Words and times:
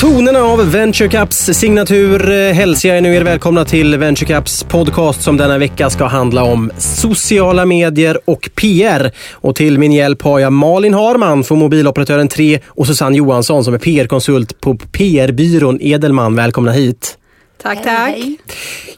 tonerna 0.00 0.38
av 0.38 0.70
Venture 0.72 1.08
Cups 1.08 1.36
signatur 1.36 2.30
eh, 2.30 2.52
hälsar 2.52 2.88
jag 2.88 3.02
nu 3.02 3.14
er 3.14 3.24
välkomna 3.24 3.64
till 3.64 3.96
Venture 3.96 4.26
Cups 4.34 4.64
podcast 4.64 5.22
som 5.22 5.36
denna 5.36 5.58
vecka 5.58 5.90
ska 5.90 6.04
handla 6.04 6.42
om 6.44 6.70
sociala 6.78 7.66
medier 7.66 8.20
och 8.24 8.50
PR. 8.54 9.12
Och 9.32 9.56
till 9.56 9.78
min 9.78 9.92
hjälp 9.92 10.22
har 10.22 10.38
jag 10.38 10.52
Malin 10.52 10.94
Harman 10.94 11.44
från 11.44 11.58
mobiloperatören 11.58 12.28
3 12.28 12.60
och 12.66 12.86
Susanne 12.86 13.16
Johansson 13.16 13.64
som 13.64 13.74
är 13.74 13.78
PR-konsult 13.78 14.60
på 14.60 14.76
PR-byrån 14.76 15.78
Edelman. 15.80 16.36
Välkomna 16.36 16.72
hit. 16.72 17.18
Tack, 17.62 17.82
tack. 17.84 18.16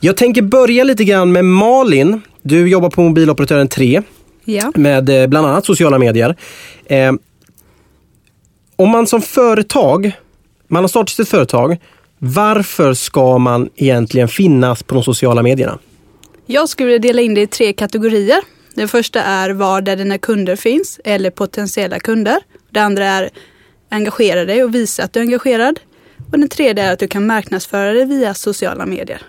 Jag 0.00 0.16
tänker 0.16 0.42
börja 0.42 0.84
lite 0.84 1.04
grann 1.04 1.32
med 1.32 1.44
Malin. 1.44 2.20
Du 2.42 2.68
jobbar 2.68 2.90
på 2.90 3.02
mobiloperatören 3.02 3.68
3 3.68 4.02
Ja. 4.44 4.72
med 4.74 5.22
eh, 5.22 5.26
bland 5.26 5.46
annat 5.46 5.66
sociala 5.66 5.98
medier. 5.98 6.36
Eh, 6.86 7.12
om 8.76 8.90
man 8.90 9.06
som 9.06 9.22
företag, 9.22 10.12
man 10.72 10.82
har 10.82 10.88
startat 10.88 11.18
ett 11.18 11.28
företag, 11.28 11.76
varför 12.18 12.94
ska 12.94 13.38
man 13.38 13.68
egentligen 13.76 14.28
finnas 14.28 14.82
på 14.82 14.94
de 14.94 15.02
sociala 15.04 15.42
medierna? 15.42 15.78
Jag 16.46 16.68
skulle 16.68 16.98
dela 16.98 17.22
in 17.22 17.34
det 17.34 17.40
i 17.40 17.46
tre 17.46 17.72
kategorier. 17.72 18.40
Den 18.74 18.88
första 18.88 19.22
är 19.22 19.50
var 19.50 19.80
där 19.80 19.96
dina 19.96 20.18
kunder 20.18 20.56
finns 20.56 21.00
eller 21.04 21.30
potentiella 21.30 22.00
kunder. 22.00 22.38
Det 22.70 22.80
andra 22.80 23.04
är 23.06 23.30
engagera 23.90 24.44
dig 24.44 24.64
och 24.64 24.74
visa 24.74 25.02
att 25.04 25.12
du 25.12 25.20
är 25.20 25.24
engagerad. 25.24 25.80
Och 26.32 26.38
den 26.38 26.48
tredje 26.48 26.84
är 26.84 26.92
att 26.92 26.98
du 26.98 27.08
kan 27.08 27.26
marknadsföra 27.26 27.92
dig 27.92 28.04
via 28.04 28.34
sociala 28.34 28.86
medier. 28.86 29.22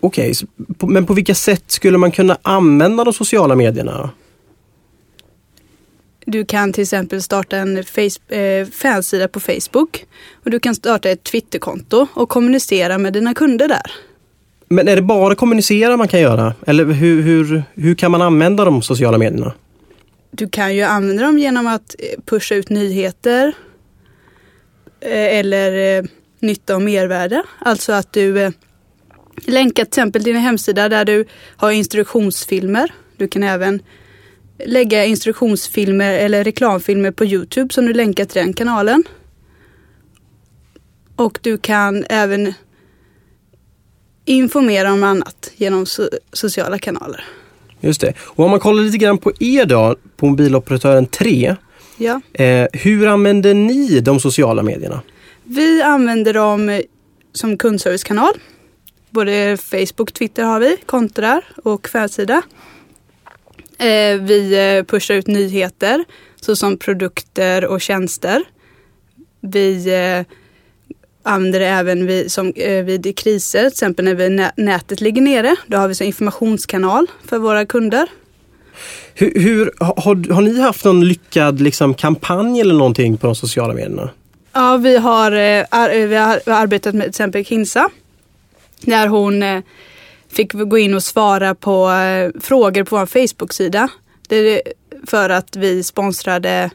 Okej, 0.00 0.32
på- 0.78 0.86
men 0.86 1.06
på 1.06 1.14
vilka 1.14 1.34
sätt 1.34 1.64
skulle 1.66 1.98
man 1.98 2.10
kunna 2.12 2.38
använda 2.42 3.04
de 3.04 3.12
sociala 3.12 3.54
medierna? 3.54 4.10
Du 6.30 6.44
kan 6.44 6.72
till 6.72 6.82
exempel 6.82 7.22
starta 7.22 7.56
en 7.56 7.84
face, 7.84 8.36
eh, 8.36 8.66
fansida 8.66 9.28
på 9.28 9.40
Facebook. 9.40 10.06
Och 10.44 10.50
du 10.50 10.60
kan 10.60 10.74
starta 10.74 11.10
ett 11.10 11.24
Twitterkonto 11.24 12.06
och 12.14 12.28
kommunicera 12.28 12.98
med 12.98 13.12
dina 13.12 13.34
kunder 13.34 13.68
där. 13.68 13.92
Men 14.68 14.88
är 14.88 14.96
det 14.96 15.02
bara 15.02 15.34
kommunicera 15.34 15.96
man 15.96 16.08
kan 16.08 16.20
göra? 16.20 16.54
Eller 16.66 16.84
hur, 16.84 17.22
hur, 17.22 17.62
hur 17.74 17.94
kan 17.94 18.10
man 18.10 18.22
använda 18.22 18.64
de 18.64 18.82
sociala 18.82 19.18
medierna? 19.18 19.54
Du 20.30 20.48
kan 20.48 20.76
ju 20.76 20.82
använda 20.82 21.22
dem 21.22 21.38
genom 21.38 21.66
att 21.66 21.94
eh, 21.98 22.20
pusha 22.24 22.54
ut 22.54 22.70
nyheter 22.70 23.52
eh, 25.00 25.38
eller 25.38 25.98
eh, 25.98 26.04
nytta 26.40 26.76
och 26.76 26.82
mervärde. 26.82 27.42
Alltså 27.58 27.92
att 27.92 28.12
du 28.12 28.40
eh, 28.40 28.50
länkar 29.46 29.84
till 29.84 29.90
exempel 29.90 30.22
din 30.22 30.36
hemsida 30.36 30.88
där 30.88 31.04
du 31.04 31.24
har 31.56 31.70
instruktionsfilmer. 31.70 32.92
Du 33.16 33.28
kan 33.28 33.42
även 33.42 33.82
lägga 34.64 35.04
instruktionsfilmer 35.04 36.12
eller 36.12 36.44
reklamfilmer 36.44 37.10
på 37.10 37.24
Youtube 37.24 37.74
som 37.74 37.86
du 37.86 37.92
länkar 37.92 38.24
till 38.24 38.40
den 38.42 38.52
kanalen. 38.52 39.04
Och 41.16 41.38
du 41.42 41.58
kan 41.58 42.04
även 42.08 42.54
informera 44.24 44.92
om 44.92 45.02
annat 45.02 45.50
genom 45.56 45.84
so- 45.84 46.18
sociala 46.32 46.78
kanaler. 46.78 47.24
Just 47.80 48.00
det. 48.00 48.12
Och 48.20 48.44
om 48.44 48.50
man 48.50 48.60
kollar 48.60 48.82
lite 48.82 48.98
grann 48.98 49.18
på 49.18 49.32
er 49.40 49.64
då, 49.64 49.96
på 50.16 50.26
mobiloperatören 50.26 51.06
3. 51.06 51.56
Ja. 51.96 52.20
Eh, 52.32 52.66
hur 52.72 53.06
använder 53.06 53.54
ni 53.54 54.00
de 54.00 54.20
sociala 54.20 54.62
medierna? 54.62 55.00
Vi 55.44 55.82
använder 55.82 56.34
dem 56.34 56.68
eh, 56.68 56.80
som 57.32 57.58
kundservicekanal. 57.58 58.32
Både 59.10 59.56
Facebook, 59.56 60.12
Twitter 60.12 60.44
har 60.44 60.60
vi, 60.60 60.76
konto 60.86 61.20
där 61.20 61.44
och 61.64 61.88
fansida. 61.88 62.42
Eh, 63.78 64.20
vi 64.20 64.52
eh, 64.78 64.84
pushar 64.84 65.14
ut 65.14 65.26
nyheter 65.26 66.04
såsom 66.40 66.76
produkter 66.76 67.64
och 67.64 67.80
tjänster. 67.80 68.44
Vi 69.40 69.94
eh, 69.94 70.34
använder 71.22 71.60
det 71.60 71.66
även 71.66 72.06
vid, 72.06 72.32
som, 72.32 72.52
vid 72.84 73.18
kriser, 73.18 73.58
till 73.60 73.68
exempel 73.68 74.04
när 74.04 74.50
nätet 74.56 75.00
ligger 75.00 75.22
nere. 75.22 75.56
Då 75.66 75.76
har 75.76 75.88
vi 75.88 75.94
en 76.00 76.06
informationskanal 76.06 77.06
för 77.24 77.38
våra 77.38 77.66
kunder. 77.66 78.08
Hur, 79.14 79.40
hur, 79.40 79.72
har, 79.78 80.32
har 80.32 80.42
ni 80.42 80.60
haft 80.60 80.84
någon 80.84 81.08
lyckad 81.08 81.60
liksom, 81.60 81.94
kampanj 81.94 82.60
eller 82.60 82.74
någonting 82.74 83.16
på 83.16 83.26
de 83.26 83.34
sociala 83.36 83.74
medierna? 83.74 84.10
Ja, 84.52 84.76
vi 84.76 84.96
har, 84.96 85.32
ar- 85.70 86.06
vi 86.06 86.14
har 86.16 86.40
vi 86.46 86.50
har 86.52 86.60
arbetat 86.60 86.94
med 86.94 87.02
till 87.02 87.10
exempel 87.10 87.44
Kinsa. 87.44 87.90
Där 88.80 89.06
hon 89.06 89.42
fick 90.32 90.52
fick 90.52 90.68
gå 90.68 90.78
in 90.78 90.94
och 90.94 91.02
svara 91.02 91.54
på 91.54 91.90
eh, 91.90 92.40
frågor 92.40 92.84
på 92.84 92.96
vår 92.96 93.06
Facebook-sida. 93.06 93.88
Det 94.28 94.36
är 94.36 94.62
för 95.06 95.30
att 95.30 95.56
vi 95.56 95.82
sponsrade 95.82 96.70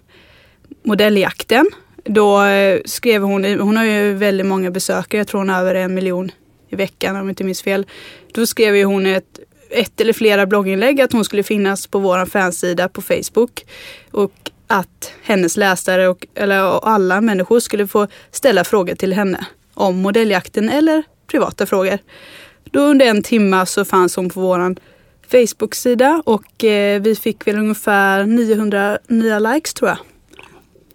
modelljakten. 0.84 1.66
Då 2.04 2.44
eh, 2.44 2.80
skrev 2.86 3.22
hon, 3.22 3.60
hon 3.60 3.78
har 3.78 3.86
ju 3.86 4.14
väldigt 4.14 4.46
många 4.46 4.72
besökare, 4.72 5.20
jag 5.20 5.28
tror 5.28 5.40
hon 5.40 5.50
har 5.50 5.60
över 5.60 5.76
en 5.76 5.94
miljon 5.94 6.32
i 6.70 6.76
veckan 6.76 7.16
om 7.16 7.22
jag 7.22 7.32
inte 7.32 7.44
minns 7.44 7.62
fel. 7.62 7.86
Då 8.34 8.46
skrev 8.46 8.76
ju 8.76 8.84
hon 8.84 9.06
ett, 9.06 9.40
ett 9.70 10.02
eller 10.02 10.14
flera 10.14 10.46
blogginlägg 10.46 11.02
att 11.02 11.12
hon 11.12 11.26
skulle 11.26 11.44
finnas 11.44 11.88
på 11.88 12.00
vår 12.00 12.26
fansida 12.26 12.90
på 12.90 13.02
Facebook. 13.02 13.66
Och 14.12 14.52
att 14.68 15.14
hennes 15.24 15.58
läsare 15.58 16.08
och 16.08 16.28
eller, 16.36 16.72
och 16.72 16.90
alla 16.90 17.22
människor 17.22 17.60
skulle 17.60 17.88
få 17.88 18.08
ställa 18.32 18.64
frågor 18.64 18.96
till 18.96 19.14
henne 19.14 19.46
om 19.74 19.98
modelljakten 19.98 20.70
eller 20.70 21.04
privata 21.28 21.66
frågor. 21.66 22.00
Då 22.72 22.80
under 22.80 23.06
en 23.06 23.24
timme 23.24 23.66
så 23.66 23.86
fanns 23.86 24.16
hon 24.16 24.30
på 24.30 24.42
vår 24.42 24.76
Facebook-sida 25.32 26.24
och 26.26 26.64
eh, 26.64 27.02
vi 27.02 27.16
fick 27.16 27.48
väl 27.48 27.58
ungefär 27.58 28.26
900 28.26 28.98
nya 29.08 29.40
likes 29.40 29.74
tror 29.74 29.90
jag. 29.90 29.98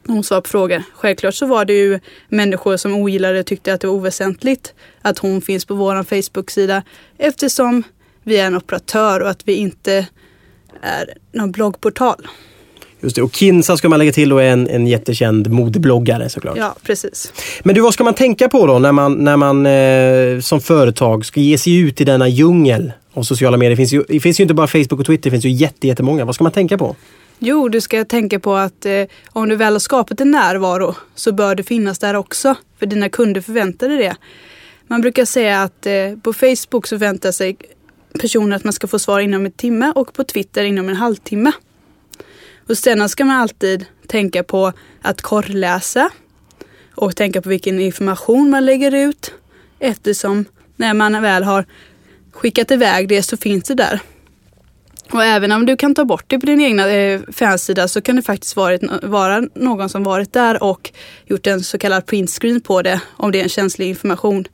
Hon 0.07 0.25
svarade 0.25 0.43
på 0.43 0.49
frågor. 0.49 0.83
Självklart 0.95 1.35
så 1.35 1.47
var 1.47 1.65
det 1.65 1.73
ju 1.73 2.01
människor 2.29 2.77
som 2.77 2.95
ogillade 2.95 3.41
och 3.41 3.47
tyckte 3.47 3.75
att 3.75 3.81
det 3.81 3.87
var 3.87 3.95
oväsentligt 3.95 4.75
att 5.03 5.19
hon 5.19 5.43
finns 5.43 5.65
på 5.65 5.75
vår 5.75 6.03
Facebook-sida 6.03 6.83
eftersom 7.19 7.83
vi 8.23 8.39
är 8.39 8.47
en 8.47 8.57
operatör 8.57 9.21
och 9.21 9.31
att 9.31 9.49
vi 9.49 9.55
inte 9.55 10.07
är 10.83 11.15
någon 11.33 11.53
bloggportal. 11.53 12.29
Just 13.01 13.17
det. 13.17 13.23
Och 13.23 13.35
Kinsa 13.35 13.77
ska 13.77 13.89
man 13.89 13.99
lägga 13.99 14.13
till 14.13 14.33
och 14.33 14.43
är 14.43 14.51
en, 14.51 14.69
en 14.69 14.87
jättekänd 14.87 15.51
modebloggare 15.51 16.29
såklart. 16.29 16.57
Ja, 16.57 16.75
precis. 16.83 17.33
Men 17.63 17.75
du, 17.75 17.81
vad 17.81 17.95
ska 17.95 18.05
man 18.05 18.15
tänka 18.15 18.49
på 18.49 18.67
då 18.67 18.79
när 18.79 18.93
man, 18.93 19.13
när 19.13 19.37
man 19.37 19.67
eh, 19.67 20.41
som 20.41 20.61
företag 20.61 21.27
ska 21.27 21.41
ge 21.41 21.59
sig 21.59 21.77
ut 21.77 22.01
i 22.01 22.05
denna 22.05 22.29
djungel 22.29 22.93
av 23.13 23.23
sociala 23.23 23.57
medier? 23.57 23.71
Det 23.71 23.77
finns 23.77 23.93
ju, 23.93 24.05
det 24.09 24.21
finns 24.21 24.41
ju 24.41 24.43
inte 24.43 24.55
bara 24.55 24.67
Facebook 24.67 25.01
och 25.01 25.07
Twitter, 25.07 25.31
det 25.31 25.31
finns 25.31 25.45
ju 25.45 25.51
jätte, 25.51 25.87
jättemånga. 25.87 26.25
Vad 26.25 26.35
ska 26.35 26.45
man 26.45 26.53
tänka 26.53 26.79
på? 26.79 26.97
Jo, 27.39 27.69
du 27.69 27.81
ska 27.81 28.05
tänka 28.05 28.41
på 28.41 28.55
att 28.55 28.87
eh, 28.87 29.05
om 29.29 29.49
du 29.49 29.57
väl 29.57 29.73
har 29.73 29.81
skapat 29.81 30.21
en 30.21 30.31
närvaro 30.31 30.95
så 31.15 31.33
bör 31.33 31.55
det 31.55 31.63
finnas 31.63 31.99
där 31.99 32.15
också. 32.15 32.55
För 32.79 32.87
dina 32.87 33.09
kunder 33.09 33.41
förväntar 33.41 33.89
dig 33.89 33.99
det. 33.99 34.17
Man 34.87 35.01
brukar 35.01 35.25
säga 35.25 35.63
att 35.63 35.87
eh, 35.87 35.93
på 36.23 36.33
Facebook 36.33 36.87
så 36.87 36.99
förväntar 36.99 37.33
sig 37.33 37.57
personer 38.21 38.57
att 38.57 38.65
man 38.65 38.73
ska 38.73 38.87
få 38.87 38.99
svar 38.99 39.21
inom 39.21 39.47
en 39.47 39.53
timme 39.53 39.93
och 39.95 40.13
på 40.13 40.25
Twitter 40.25 40.65
inom 40.65 40.89
en 40.89 40.97
halvtimme. 40.97 41.53
Och 42.69 42.79
sen 42.79 43.09
ska 43.09 43.25
man 43.25 43.37
alltid 43.37 43.85
tänka 44.07 44.43
på 44.43 44.73
att 45.03 45.23
korrläsa 45.23 46.11
och 46.95 47.17
tänka 47.17 47.43
på 47.43 47.49
vilken 47.49 47.81
information 47.81 48.51
man 48.51 48.65
lägger 48.65 48.95
ut 48.95 49.33
eftersom 49.79 50.45
när 50.77 50.95
man 50.95 51.23
väl 51.23 51.45
har 51.45 51.65
skickat 52.33 52.71
iväg 52.71 53.09
det 53.09 53.23
så 53.23 53.37
finns 53.37 53.65
det 53.65 53.75
där. 53.75 54.01
Och 55.11 55.25
även 55.25 55.53
om 55.53 55.67
du 55.67 55.77
kan 55.77 55.95
ta 55.95 56.05
bort 56.05 56.25
det 56.27 56.39
på 56.39 56.47
din 56.47 56.61
egna 56.61 56.89
eh, 56.89 57.21
fansida 57.33 57.89
så 57.89 58.01
kan 58.01 58.17
det 58.17 58.23
faktiskt 58.23 58.57
varit, 58.57 58.83
vara 59.03 59.43
någon 59.55 59.89
som 59.89 60.03
varit 60.03 60.33
där 60.33 60.63
och 60.63 60.91
gjort 61.27 61.47
en 61.47 61.61
så 61.61 61.79
kallad 61.79 62.07
printscreen 62.07 62.61
på 62.61 62.83
det 62.83 63.01
om 63.17 63.33
det 63.33 63.39
är 63.39 63.43
en 63.43 63.49
känslig 63.49 63.89
information. 63.89 64.45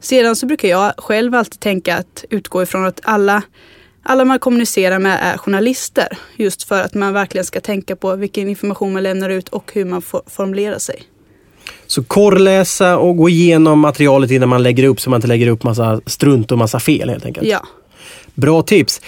Sedan 0.00 0.36
så 0.36 0.46
brukar 0.46 0.68
jag 0.68 0.94
själv 0.96 1.34
alltid 1.34 1.60
tänka 1.60 1.96
att 1.96 2.24
utgå 2.30 2.62
ifrån 2.62 2.84
att 2.84 3.00
alla, 3.02 3.42
alla 4.06 4.24
man 4.24 4.38
kommunicerar 4.38 4.98
med 4.98 5.18
är 5.22 5.38
journalister. 5.38 6.18
Just 6.36 6.62
för 6.62 6.82
att 6.82 6.94
man 6.94 7.12
verkligen 7.12 7.44
ska 7.44 7.60
tänka 7.60 7.96
på 7.96 8.16
vilken 8.16 8.48
information 8.48 8.92
man 8.92 9.02
lämnar 9.02 9.30
ut 9.30 9.48
och 9.48 9.70
hur 9.74 9.84
man 9.84 10.02
for, 10.02 10.22
formulerar 10.26 10.78
sig. 10.78 11.02
Så 11.86 12.04
korrläsa 12.04 12.98
och 12.98 13.16
gå 13.16 13.28
igenom 13.28 13.80
materialet 13.80 14.30
innan 14.30 14.48
man 14.48 14.62
lägger 14.62 14.84
upp 14.84 15.00
så 15.00 15.10
man 15.10 15.18
inte 15.18 15.28
lägger 15.28 15.48
upp 15.48 15.62
massa 15.62 16.00
strunt 16.06 16.52
och 16.52 16.58
massa 16.58 16.80
fel 16.80 17.08
helt 17.08 17.24
enkelt. 17.24 17.46
Ja. 17.46 17.66
Bra 18.34 18.62
tips. 18.62 19.00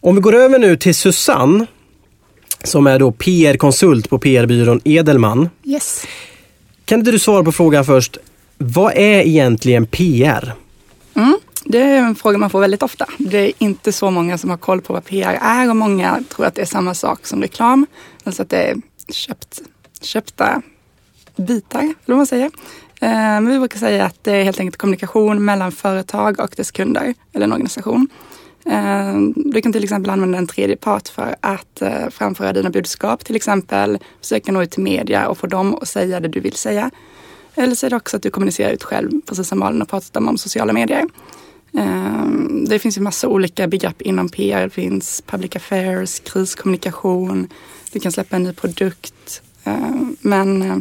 Om 0.00 0.14
vi 0.14 0.20
går 0.20 0.34
över 0.34 0.58
nu 0.58 0.76
till 0.76 0.94
Susanne 0.94 1.66
som 2.64 2.86
är 2.86 2.98
då 2.98 3.12
PR-konsult 3.12 4.10
på 4.10 4.18
PR-byrån 4.18 4.80
Edelman. 4.84 5.48
Yes. 5.64 6.06
Kan 6.84 6.98
inte 6.98 7.10
du 7.10 7.18
svara 7.18 7.44
på 7.44 7.52
frågan 7.52 7.84
först? 7.84 8.18
Vad 8.58 8.92
är 8.92 9.26
egentligen 9.26 9.86
PR? 9.86 10.52
Mm. 11.14 11.36
Det 11.68 11.78
är 11.78 11.98
en 11.98 12.14
fråga 12.14 12.38
man 12.38 12.50
får 12.50 12.60
väldigt 12.60 12.82
ofta. 12.82 13.06
Det 13.18 13.38
är 13.38 13.52
inte 13.58 13.92
så 13.92 14.10
många 14.10 14.38
som 14.38 14.50
har 14.50 14.56
koll 14.56 14.80
på 14.80 14.92
vad 14.92 15.04
PR 15.04 15.38
är 15.40 15.70
och 15.70 15.76
många 15.76 16.24
tror 16.28 16.46
att 16.46 16.54
det 16.54 16.62
är 16.62 16.66
samma 16.66 16.94
sak 16.94 17.26
som 17.26 17.42
reklam. 17.42 17.86
Alltså 18.24 18.42
att 18.42 18.50
det 18.50 18.70
är 18.70 18.76
köpt, 19.08 19.62
köpta 20.00 20.62
bitar, 21.36 21.80
eller 21.80 21.94
vad 22.06 22.16
man 22.16 22.26
säger. 22.26 22.50
Eh, 23.00 23.10
men 23.10 23.48
vi 23.48 23.58
brukar 23.58 23.78
säga 23.78 24.04
att 24.04 24.24
det 24.24 24.32
är 24.32 24.44
helt 24.44 24.60
enkelt 24.60 24.76
kommunikation 24.76 25.44
mellan 25.44 25.72
företag 25.72 26.40
och 26.40 26.54
dess 26.56 26.70
kunder 26.70 27.14
eller 27.32 27.44
en 27.44 27.52
organisation. 27.52 28.08
Eh, 28.66 29.14
du 29.36 29.62
kan 29.62 29.72
till 29.72 29.84
exempel 29.84 30.10
använda 30.10 30.38
en 30.38 30.46
tredje 30.46 30.76
part 30.76 31.08
för 31.08 31.36
att 31.40 31.82
eh, 31.82 32.08
framföra 32.10 32.52
dina 32.52 32.70
budskap, 32.70 33.24
till 33.24 33.36
exempel 33.36 33.98
försöka 34.20 34.52
nå 34.52 34.62
ut 34.62 34.70
till 34.70 34.82
media 34.82 35.28
och 35.28 35.38
få 35.38 35.46
dem 35.46 35.74
att 35.74 35.88
säga 35.88 36.20
det 36.20 36.28
du 36.28 36.40
vill 36.40 36.56
säga. 36.56 36.90
Eller 37.54 37.74
så 37.74 37.86
är 37.86 37.90
det 37.90 37.96
också 37.96 38.16
att 38.16 38.22
du 38.22 38.30
kommunicerar 38.30 38.72
ut 38.72 38.84
själv, 38.84 39.10
precis 39.26 39.48
som 39.48 39.58
Malin 39.58 39.80
har 39.80 39.86
pratat 39.86 40.16
om, 40.16 40.28
om 40.28 40.38
sociala 40.38 40.72
medier. 40.72 41.04
Ehm, 41.76 42.64
det 42.68 42.78
finns 42.78 42.96
ju 42.96 43.02
massa 43.02 43.28
olika 43.28 43.66
begrepp 43.68 44.02
inom 44.02 44.28
PR. 44.28 44.62
Det 44.62 44.70
finns 44.70 45.22
public 45.26 45.56
affairs, 45.56 46.20
kriskommunikation, 46.20 47.48
du 47.92 48.00
kan 48.00 48.12
släppa 48.12 48.36
en 48.36 48.42
ny 48.42 48.52
produkt. 48.52 49.42
Ehm, 49.64 50.16
men 50.20 50.62
eh, 50.62 50.76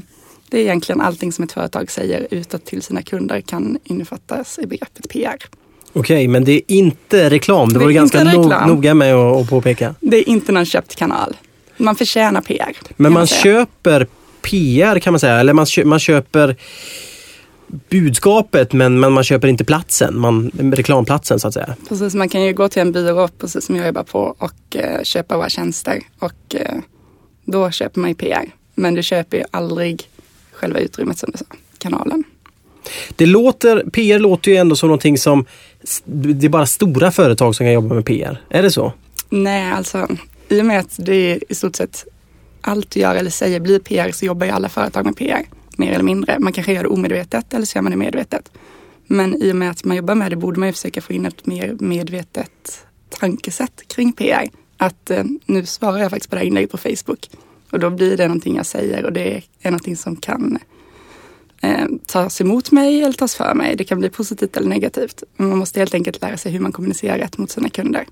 det 0.50 0.58
är 0.58 0.62
egentligen 0.62 1.02
allting 1.02 1.32
som 1.32 1.44
ett 1.44 1.52
företag 1.52 1.92
säger 1.92 2.28
utåt 2.32 2.66
till 2.66 2.82
sina 2.82 3.02
kunder 3.02 3.42
kan 3.42 3.78
innefattas 3.84 4.60
i 4.60 4.68
begreppet 4.68 5.10
PR. 5.10 5.38
Okej, 5.94 6.28
men 6.28 6.44
det 6.44 6.52
är 6.52 6.62
inte 6.68 7.30
reklam. 7.30 7.70
Det, 7.70 7.80
var 7.80 7.88
du 7.88 7.94
ganska 7.94 8.24
no 8.24 8.68
noga 8.68 8.94
med 8.94 9.16
att, 9.16 9.50
påpeka. 9.50 9.96
Det 10.00 10.18
är 10.18 10.30
inte 10.30 10.52
någon 10.52 10.66
köpt 10.66 10.96
kanal. 10.96 11.38
Man 11.78 11.96
förtjänar 11.96 12.42
PR. 12.42 12.78
Men 12.96 13.14
man 13.14 13.28
säga. 13.28 13.42
köper 13.42 14.08
PR 14.42 15.00
kan 15.00 15.14
man 15.14 15.20
säga. 15.20 15.40
Eller 15.40 15.54
man, 15.54 15.66
man 15.86 16.00
köper 16.00 16.56
budskapet 17.68 18.74
men, 18.74 19.00
men 19.00 19.14
man 19.14 19.24
köper 19.24 19.48
inte 19.48 19.66
platsen. 19.66 20.20
Man, 20.20 20.52
reklamplatsen 20.76 21.40
så 21.40 21.48
att 21.48 21.54
säga. 21.54 21.76
Precis, 21.90 22.16
man 22.16 22.30
kan 22.30 22.44
ju 22.44 22.54
gå 22.54 22.70
till 22.70 22.82
en 22.82 22.92
byrå, 22.92 23.28
precis 23.28 23.66
som 23.66 23.76
jag 23.76 23.86
jobbar 23.86 24.04
på, 24.04 24.36
och 24.38 24.76
eh, 24.76 25.04
köpa 25.04 25.38
våra 25.38 25.50
tjänster. 25.50 26.02
Och 26.20 26.56
eh, 26.56 26.78
då 27.46 27.72
köper 27.72 28.00
man 28.00 28.10
ju 28.10 28.16
PR. 28.16 28.46
Men 28.76 28.96
du 28.96 29.04
köper 29.04 29.38
ju 29.38 29.44
aldrig 29.52 30.10
själva 30.52 30.80
utrymmet 30.80 31.18
som 31.18 31.30
du 31.32 31.38
sa, 31.38 31.46
kanalen. 31.78 32.24
Det 33.16 33.26
låter, 33.26 33.90
PR 33.90 34.20
låter 34.20 34.52
ju 34.52 34.58
ändå 34.58 34.76
som 34.76 34.88
någonting 34.90 35.18
som 35.18 35.46
det 36.06 36.48
är 36.48 36.50
bara 36.50 36.66
stora 36.66 37.12
företag 37.12 37.56
som 37.56 37.66
kan 37.66 37.74
jobba 37.74 37.96
med 37.96 38.06
PR. 38.06 38.42
Är 38.50 38.64
det 38.64 38.72
så? 38.72 38.94
Nej, 39.30 39.72
alltså 39.72 40.08
i 40.50 40.62
och 40.62 40.66
med 40.66 40.80
att 40.80 40.96
det 40.98 41.16
är 41.16 41.52
i 41.52 41.56
stort 41.56 41.76
sett 41.76 42.06
allt 42.62 42.92
du 42.92 43.00
gör 43.00 43.16
eller 43.16 43.30
säger 43.30 43.60
blir 43.60 43.80
PR 43.80 44.12
så 44.12 44.26
jobbar 44.26 44.46
ju 44.46 44.52
alla 44.52 44.70
företag 44.70 45.06
med 45.06 45.18
PR. 45.18 45.46
Mer 45.78 45.92
eller 45.92 46.04
mindre. 46.04 46.40
Man 46.40 46.54
kanske 46.54 46.74
gör 46.74 46.84
det 46.84 46.90
omedvetet 46.90 47.54
eller 47.54 47.66
så 47.66 47.78
gör 47.78 47.84
man 47.84 47.92
det 47.92 47.98
medvetet. 47.98 48.52
Men 49.08 49.44
i 49.44 49.52
och 49.52 49.56
med 49.56 49.72
att 49.72 49.84
man 49.84 49.98
jobbar 49.98 50.16
med 50.16 50.32
det 50.32 50.36
borde 50.36 50.60
man 50.60 50.70
ju 50.70 50.74
försöka 50.74 51.02
få 51.02 51.14
in 51.14 51.26
ett 51.26 51.46
mer 51.46 51.78
medvetet 51.80 52.86
tankesätt 53.10 53.88
kring 53.88 54.14
PR. 54.14 54.50
Att 54.78 55.12
eh, 55.12 55.24
nu 55.46 55.66
svarar 55.66 55.98
jag 55.98 56.10
faktiskt 56.10 56.30
på 56.30 56.36
det 56.36 56.40
här 56.40 56.48
inlägget 56.48 56.72
på 56.72 56.78
Facebook. 56.78 57.30
Och 57.72 57.80
då 57.80 57.90
blir 57.90 58.18
det 58.18 58.28
någonting 58.28 58.56
jag 58.56 58.66
säger 58.66 59.06
och 59.06 59.14
det 59.14 59.42
är 59.62 59.72
någonting 59.72 59.98
som 59.98 60.16
kan 60.16 60.60
eh, 61.62 61.86
tas 62.06 62.42
emot 62.42 62.72
mig 62.72 63.04
eller 63.04 63.14
tas 63.14 63.36
för 63.36 63.54
mig. 63.54 63.76
Det 63.76 63.84
kan 63.84 64.00
bli 64.00 64.10
positivt 64.10 64.58
eller 64.58 64.70
negativt. 64.70 65.24
Men 65.38 65.50
man 65.50 65.58
måste 65.58 65.80
helt 65.80 65.94
enkelt 65.94 66.22
lära 66.22 66.38
sig 66.38 66.52
hur 66.52 66.60
man 66.60 66.72
kommunicerar 66.72 67.18
rätt 67.18 67.38
mot 67.38 67.52
sina 67.52 67.70
kunder. 67.70 68.06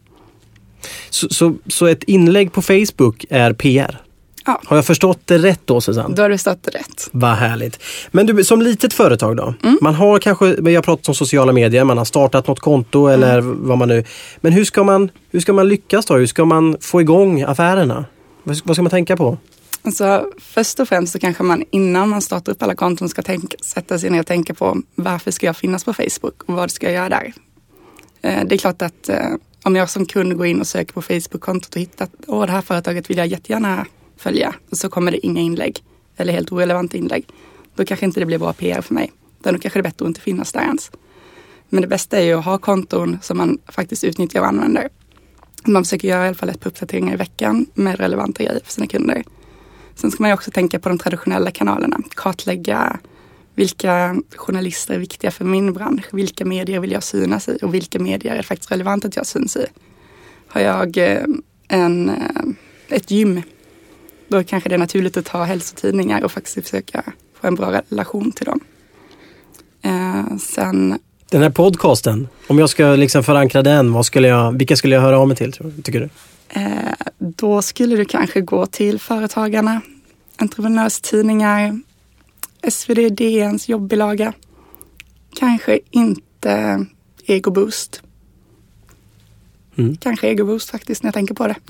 Så, 1.10 1.30
så, 1.30 1.56
så 1.68 1.86
ett 1.86 2.04
inlägg 2.04 2.52
på 2.52 2.62
Facebook 2.62 3.26
är 3.30 3.54
PR? 3.54 4.02
Ja. 4.46 4.62
Har 4.66 4.78
jag 4.78 4.86
förstått 4.86 5.20
det 5.26 5.38
rätt 5.38 5.62
då 5.66 5.82
Susanne? 5.82 6.16
Då 6.16 6.22
har 6.22 6.30
du 6.30 6.38
stått 6.38 6.68
rätt. 6.68 7.10
Vad 7.12 7.32
härligt. 7.32 7.80
Men 8.12 8.26
du, 8.26 8.44
som 8.44 8.62
litet 8.62 8.94
företag 8.94 9.38
då? 9.38 9.54
Mm. 9.64 9.78
Man 9.82 9.96
har 9.96 10.20
kanske, 10.20 10.56
vi 10.62 10.76
har 10.76 10.82
pratat 10.82 11.08
om 11.10 11.16
sociala 11.16 11.52
medier, 11.52 11.84
man 11.84 11.98
har 11.98 12.06
startat 12.06 12.48
något 12.48 12.60
konto 12.60 13.08
eller 13.08 13.38
Mm. 13.40 13.68
vad 13.68 13.78
man 13.78 13.88
nu... 13.88 14.04
Men 14.42 14.54
hur 14.54 14.66
ska 14.66 14.84
man, 14.84 15.12
hur 15.32 15.40
ska 15.40 15.54
man 15.54 15.68
lyckas 15.68 16.06
då? 16.06 16.16
Hur 16.16 16.26
ska 16.28 16.46
man 16.46 16.78
få 16.82 17.02
igång 17.02 17.42
affärerna? 17.42 18.06
Vad 18.44 18.58
ska, 18.58 18.68
vad 18.68 18.76
ska 18.76 18.84
man 18.84 18.90
tänka 18.90 19.18
på? 19.18 19.38
Alltså, 19.86 20.26
först 20.40 20.80
och 20.80 20.88
främst 20.88 21.14
så 21.14 21.20
kanske 21.20 21.44
man 21.44 21.64
innan 21.72 22.10
man 22.10 22.22
startar 22.22 22.52
upp 22.52 22.64
alla 22.64 22.76
konton 22.76 23.10
ska 23.10 23.22
tänka, 23.22 23.58
sätta 23.62 24.00
sig 24.00 24.10
ner 24.10 24.20
och 24.20 24.28
tänka 24.28 24.54
på 24.54 24.78
varför 24.96 25.32
ska 25.32 25.46
jag 25.46 25.58
finnas 25.58 25.84
på 25.84 25.94
Facebook 25.94 26.44
och 26.46 26.54
vad 26.54 26.72
ska 26.72 26.86
jag 26.86 26.96
göra 26.96 27.10
där? 27.10 27.34
Eh, 28.22 28.46
det 28.46 28.56
är 28.56 28.58
klart 28.58 28.82
att 28.82 29.10
eh, 29.10 29.18
om 29.64 29.76
jag 29.76 29.90
som 29.90 30.06
kund 30.06 30.38
går 30.38 30.46
in 30.46 30.60
och 30.60 30.68
söker 30.68 30.94
på 30.94 31.02
Facebook-kontot 31.02 31.76
och 31.76 31.82
hittar 31.82 32.06
att 32.06 32.12
Åh, 32.28 32.46
det 32.46 32.52
här 32.52 32.62
företaget 32.62 33.10
vill 33.10 33.18
jag 33.18 33.28
jättegärna 33.28 33.86
följa 34.24 34.56
och 34.72 34.78
så 34.78 34.90
kommer 34.90 35.12
det 35.12 35.26
inga 35.26 35.42
inlägg 35.42 35.84
eller 36.18 36.34
helt 36.34 36.52
orelevanta 36.52 36.98
inlägg. 36.98 37.26
Då 37.76 37.86
kanske 37.86 38.06
inte 38.06 38.20
det 38.20 38.26
blir 38.26 38.38
bra 38.38 38.54
PR 38.54 38.82
för 38.82 38.94
mig. 38.94 39.12
Då 39.40 39.50
kanske 39.50 39.70
det 39.70 39.80
är 39.80 39.84
bättre 39.84 40.06
att 40.06 40.08
inte 40.08 40.22
finnas 40.22 40.52
där 40.52 40.62
ens. 40.62 40.92
Men 41.70 41.82
det 41.82 41.88
bästa 41.88 42.18
är 42.18 42.24
ju 42.24 42.34
att 42.34 42.46
ha 42.46 42.58
konton 42.58 43.18
som 43.22 43.38
man 43.38 43.58
faktiskt 43.68 44.04
utnyttjar 44.04 44.42
och 44.42 44.48
använder. 44.48 44.90
Man 45.66 45.84
försöker 45.84 46.08
göra 46.08 46.24
i 46.24 46.28
alla 46.28 46.36
fall 46.36 46.50
ett 46.50 46.60
par 46.60 46.70
uppdateringar 46.70 47.14
i 47.14 47.18
veckan 47.18 47.66
med 47.74 48.00
relevanta 48.00 48.44
grejer 48.44 48.62
för 48.64 48.72
sina 48.72 48.88
kunder. 48.88 49.24
Sen 49.96 50.12
ska 50.12 50.24
man 50.24 50.30
ju 50.30 50.34
också 50.34 50.52
tänka 50.52 50.80
på 50.80 50.90
de 50.90 50.98
traditionella 50.98 51.52
kanalerna. 51.52 51.98
Kartlägga 52.16 53.00
vilka 53.56 54.16
journalister 54.36 54.94
är 54.94 55.00
viktiga 55.00 55.32
för 55.32 55.46
min 55.46 55.74
bransch. 55.74 56.06
Vilka 56.12 56.46
medier 56.46 56.80
vill 56.80 56.92
jag 56.92 57.04
synas 57.04 57.50
i 57.50 57.58
och 57.62 57.74
vilka 57.74 58.00
medier 58.00 58.34
är 58.34 58.38
det 58.38 58.44
faktiskt 58.44 58.72
relevant 58.72 59.06
att 59.06 59.16
jag 59.16 59.28
syns 59.28 59.58
i. 59.58 59.66
Har 60.48 60.62
jag 60.62 60.98
eh, 60.98 61.24
en, 61.68 62.10
eh, 62.10 62.96
ett 62.96 63.12
gym, 63.12 63.42
då 64.34 64.44
kanske 64.44 64.70
det 64.70 64.76
är 64.76 64.80
naturligt 64.80 65.18
att 65.18 65.26
ta 65.26 65.44
hälsotidningar 65.44 66.24
och 66.24 66.32
faktiskt 66.32 66.70
försöka 66.70 67.04
få 67.42 67.48
en 67.48 67.56
bra 67.56 67.82
relation 67.90 68.32
till 68.32 68.46
dem. 68.46 68.60
Eh, 69.82 70.38
sen 70.38 71.00
Den 71.30 71.42
här 71.42 71.50
podcasten, 71.50 72.28
om 72.48 72.60
jag 72.60 72.70
ska 72.70 72.96
liksom 72.96 73.24
förankra 73.24 73.62
den, 73.62 73.94
vad 73.94 74.06
skulle 74.06 74.28
jag, 74.28 74.58
vilka 74.58 74.76
skulle 74.76 74.96
jag 74.96 75.02
höra 75.02 75.20
av 75.20 75.28
mig 75.28 75.38
till 75.38 75.52
tror, 75.52 75.74
tycker 75.84 76.00
du? 76.00 76.10
Eh, 76.60 76.94
då 77.18 77.62
skulle 77.62 77.96
du 77.96 78.06
kanske 78.06 78.42
gå 78.42 78.66
till 78.66 79.00
Företagarna, 79.00 79.82
entreprenörstidningar, 80.38 81.80
SvD, 82.70 83.10
DNs 83.10 83.70
jobbbilaga. 83.70 84.34
Kanske 85.36 85.80
inte 85.92 86.86
Ego 87.26 87.52
Boost. 87.52 88.02
Mm. 89.76 89.98
Kanske 89.98 90.28
Ego 90.28 90.46
Boost 90.46 90.70
faktiskt 90.70 91.04
när 91.04 91.08
jag 91.08 91.14
tänker 91.14 91.34
på 91.34 91.48
det. 91.48 91.56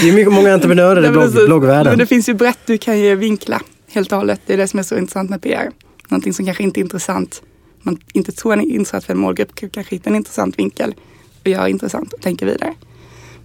Det 0.00 0.08
är 0.08 0.12
mycket, 0.12 0.32
många 0.32 0.54
entreprenörer 0.54 1.04
i 1.04 1.10
blogg, 1.10 1.22
precis. 1.22 1.36
Men 1.36 1.46
bloggvärlden. 1.46 1.98
det 1.98 2.06
finns 2.06 2.28
ju 2.28 2.34
brett 2.34 2.58
du 2.66 2.78
kan 2.78 2.98
ju 2.98 3.14
vinkla 3.14 3.60
helt 3.88 4.12
och 4.12 4.18
hållet. 4.18 4.40
Det 4.46 4.52
är 4.52 4.56
det 4.56 4.68
som 4.68 4.78
är 4.78 4.82
så 4.82 4.96
intressant 4.96 5.30
med 5.30 5.42
PR. 5.42 5.70
Någonting 6.08 6.32
som 6.32 6.44
kanske 6.44 6.62
inte 6.62 6.80
är 6.80 6.82
intressant. 6.82 7.42
Man 7.82 7.98
inte 8.12 8.32
tror 8.32 8.52
är 8.52 8.60
intressant 8.60 9.04
för 9.04 9.12
en 9.12 9.18
målgrupp 9.18 9.54
kan 9.54 9.70
kanske 9.70 9.94
hitta 9.94 10.10
en 10.10 10.16
intressant 10.16 10.58
vinkel 10.58 10.94
och 11.40 11.46
göra 11.46 11.68
intressant 11.68 12.12
och 12.12 12.20
tänka 12.20 12.46
vidare. 12.46 12.74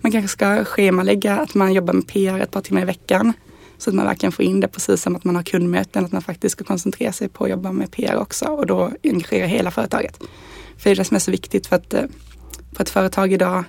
Man 0.01 0.11
kanske 0.11 0.27
ska 0.27 0.65
schemalägga 0.65 1.37
att 1.37 1.53
man 1.53 1.73
jobbar 1.73 1.93
med 1.93 2.07
PR 2.07 2.39
ett 2.39 2.51
par 2.51 2.61
timmar 2.61 2.81
i 2.81 2.85
veckan. 2.85 3.33
Så 3.77 3.89
att 3.89 3.95
man 3.95 4.05
verkligen 4.05 4.31
får 4.31 4.45
in 4.45 4.59
det 4.59 4.67
precis 4.67 5.01
som 5.01 5.15
att 5.15 5.23
man 5.23 5.35
har 5.35 5.43
kundmöten. 5.43 6.05
Att 6.05 6.11
man 6.11 6.21
faktiskt 6.21 6.53
ska 6.53 6.63
koncentrera 6.63 7.11
sig 7.11 7.29
på 7.29 7.43
att 7.43 7.49
jobba 7.49 7.71
med 7.71 7.91
PR 7.91 8.15
också 8.15 8.45
och 8.45 8.65
då 8.65 8.91
engagera 9.03 9.47
hela 9.47 9.71
företaget. 9.71 10.19
För 10.77 10.89
det 10.89 10.91
är 10.91 10.95
det 10.95 11.05
som 11.05 11.15
är 11.15 11.19
så 11.19 11.31
viktigt 11.31 11.67
för 11.67 11.75
att 11.75 11.93
eh, 11.93 12.03
på 12.77 12.83
ett 12.83 12.89
företag 12.89 13.33
idag 13.33 13.63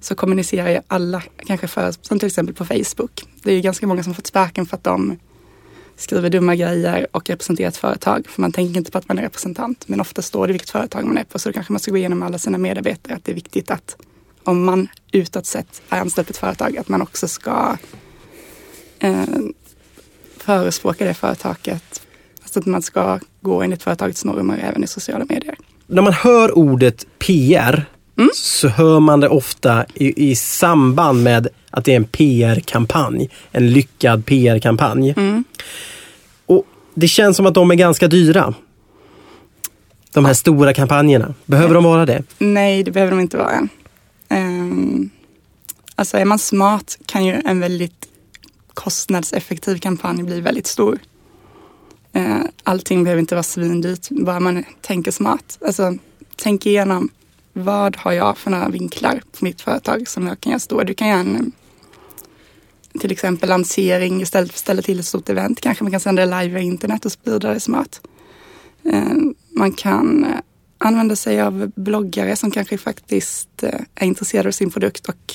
så 0.00 0.14
kommunicerar 0.14 0.70
ju 0.70 0.80
alla, 0.88 1.22
kanske 1.46 1.66
för, 1.66 1.94
som 2.00 2.18
till 2.18 2.26
exempel 2.26 2.54
på 2.54 2.64
Facebook. 2.64 3.24
Det 3.42 3.50
är 3.50 3.54
ju 3.54 3.60
ganska 3.60 3.86
många 3.86 4.02
som 4.02 4.14
fått 4.14 4.26
sparken 4.26 4.66
för 4.66 4.76
att 4.76 4.84
de 4.84 5.18
skriver 5.96 6.30
dumma 6.30 6.56
grejer 6.56 7.06
och 7.10 7.30
representerar 7.30 7.68
ett 7.68 7.76
företag. 7.76 8.26
För 8.28 8.40
man 8.40 8.52
tänker 8.52 8.78
inte 8.78 8.90
på 8.90 8.98
att 8.98 9.08
man 9.08 9.18
är 9.18 9.22
representant. 9.22 9.88
Men 9.88 10.00
ofta 10.00 10.22
står 10.22 10.46
det 10.46 10.52
vilket 10.52 10.70
företag 10.70 11.04
man 11.04 11.18
är 11.18 11.24
på. 11.24 11.38
Så 11.38 11.48
då 11.48 11.52
kanske 11.52 11.72
man 11.72 11.80
ska 11.80 11.90
gå 11.90 11.96
igenom 11.96 12.22
alla 12.22 12.38
sina 12.38 12.58
medarbetare. 12.58 13.16
Att 13.16 13.24
det 13.24 13.32
är 13.32 13.34
viktigt 13.34 13.70
att 13.70 13.96
om 14.44 14.64
man 14.64 14.88
utåt 15.12 15.46
sett 15.46 15.82
är 15.88 16.00
anställd 16.00 16.26
på 16.26 16.30
ett 16.30 16.36
företag, 16.36 16.78
att 16.78 16.88
man 16.88 17.02
också 17.02 17.28
ska 17.28 17.76
eh, 18.98 19.24
förespråka 20.36 21.04
det 21.04 21.14
företaget. 21.14 22.02
Alltså 22.42 22.60
att 22.60 22.66
man 22.66 22.82
ska 22.82 23.20
gå 23.40 23.62
enligt 23.62 23.82
företagets 23.82 24.24
normer 24.24 24.58
även 24.62 24.84
i 24.84 24.86
sociala 24.86 25.24
medier. 25.28 25.56
När 25.86 26.02
man 26.02 26.12
hör 26.12 26.58
ordet 26.58 27.06
PR 27.18 27.86
Mm. 28.20 28.30
så 28.34 28.68
hör 28.68 29.00
man 29.00 29.20
det 29.20 29.28
ofta 29.28 29.84
i, 29.94 30.30
i 30.30 30.34
samband 30.34 31.22
med 31.22 31.48
att 31.70 31.84
det 31.84 31.92
är 31.92 31.96
en 31.96 32.04
PR-kampanj. 32.04 33.30
En 33.52 33.72
lyckad 33.72 34.26
PR-kampanj. 34.26 35.14
Mm. 35.16 35.44
Och 36.46 36.66
Det 36.94 37.08
känns 37.08 37.36
som 37.36 37.46
att 37.46 37.54
de 37.54 37.70
är 37.70 37.74
ganska 37.74 38.08
dyra. 38.08 38.54
De 40.12 40.24
här 40.24 40.34
stora 40.34 40.72
kampanjerna. 40.72 41.34
Behöver 41.46 41.74
de 41.74 41.84
vara 41.84 42.06
det? 42.06 42.22
Nej, 42.38 42.82
det 42.82 42.90
behöver 42.90 43.10
de 43.10 43.20
inte 43.20 43.36
vara. 43.36 43.68
Um, 44.28 45.10
alltså 45.94 46.16
är 46.16 46.24
man 46.24 46.38
smart 46.38 46.98
kan 47.06 47.24
ju 47.24 47.42
en 47.44 47.60
väldigt 47.60 48.08
kostnadseffektiv 48.74 49.78
kampanj 49.78 50.22
bli 50.22 50.40
väldigt 50.40 50.66
stor. 50.66 50.98
Uh, 52.16 52.42
allting 52.62 53.04
behöver 53.04 53.20
inte 53.20 53.34
vara 53.34 53.42
svindyrt, 53.42 54.08
bara 54.10 54.40
man 54.40 54.64
tänker 54.80 55.10
smart. 55.10 55.58
Alltså, 55.66 55.94
tänk 56.36 56.66
igenom 56.66 57.08
vad 57.52 57.96
har 57.96 58.12
jag 58.12 58.38
för 58.38 58.50
några 58.50 58.68
vinklar 58.68 59.22
på 59.38 59.44
mitt 59.44 59.60
företag 59.60 60.08
som 60.08 60.26
jag 60.26 60.40
kan 60.40 60.50
göra 60.50 60.60
stor? 60.60 60.84
Du 60.84 60.94
kan 60.94 61.08
göra 61.08 61.20
en 61.20 61.52
till 63.00 63.12
exempel 63.12 63.48
lansering 63.48 64.22
istället 64.22 64.50
för 64.50 64.54
att 64.54 64.60
ställa 64.60 64.82
till 64.82 64.98
ett 64.98 65.06
stort 65.06 65.28
event. 65.28 65.60
Kanske 65.60 65.84
man 65.84 65.90
kan 65.90 66.00
sända 66.00 66.26
det 66.26 66.42
live 66.42 66.54
via 66.54 66.62
internet 66.62 67.04
och 67.04 67.12
sprida 67.12 67.54
det 67.54 67.60
smart. 67.60 68.00
Eh, 68.84 69.16
man 69.50 69.72
kan 69.72 70.24
eh, 70.24 70.40
använda 70.78 71.16
sig 71.16 71.40
av 71.40 71.72
bloggare 71.76 72.36
som 72.36 72.50
kanske 72.50 72.78
faktiskt 72.78 73.62
eh, 73.62 73.80
är 73.94 74.06
intresserade 74.06 74.48
av 74.48 74.52
sin 74.52 74.70
produkt 74.70 75.08
och 75.08 75.34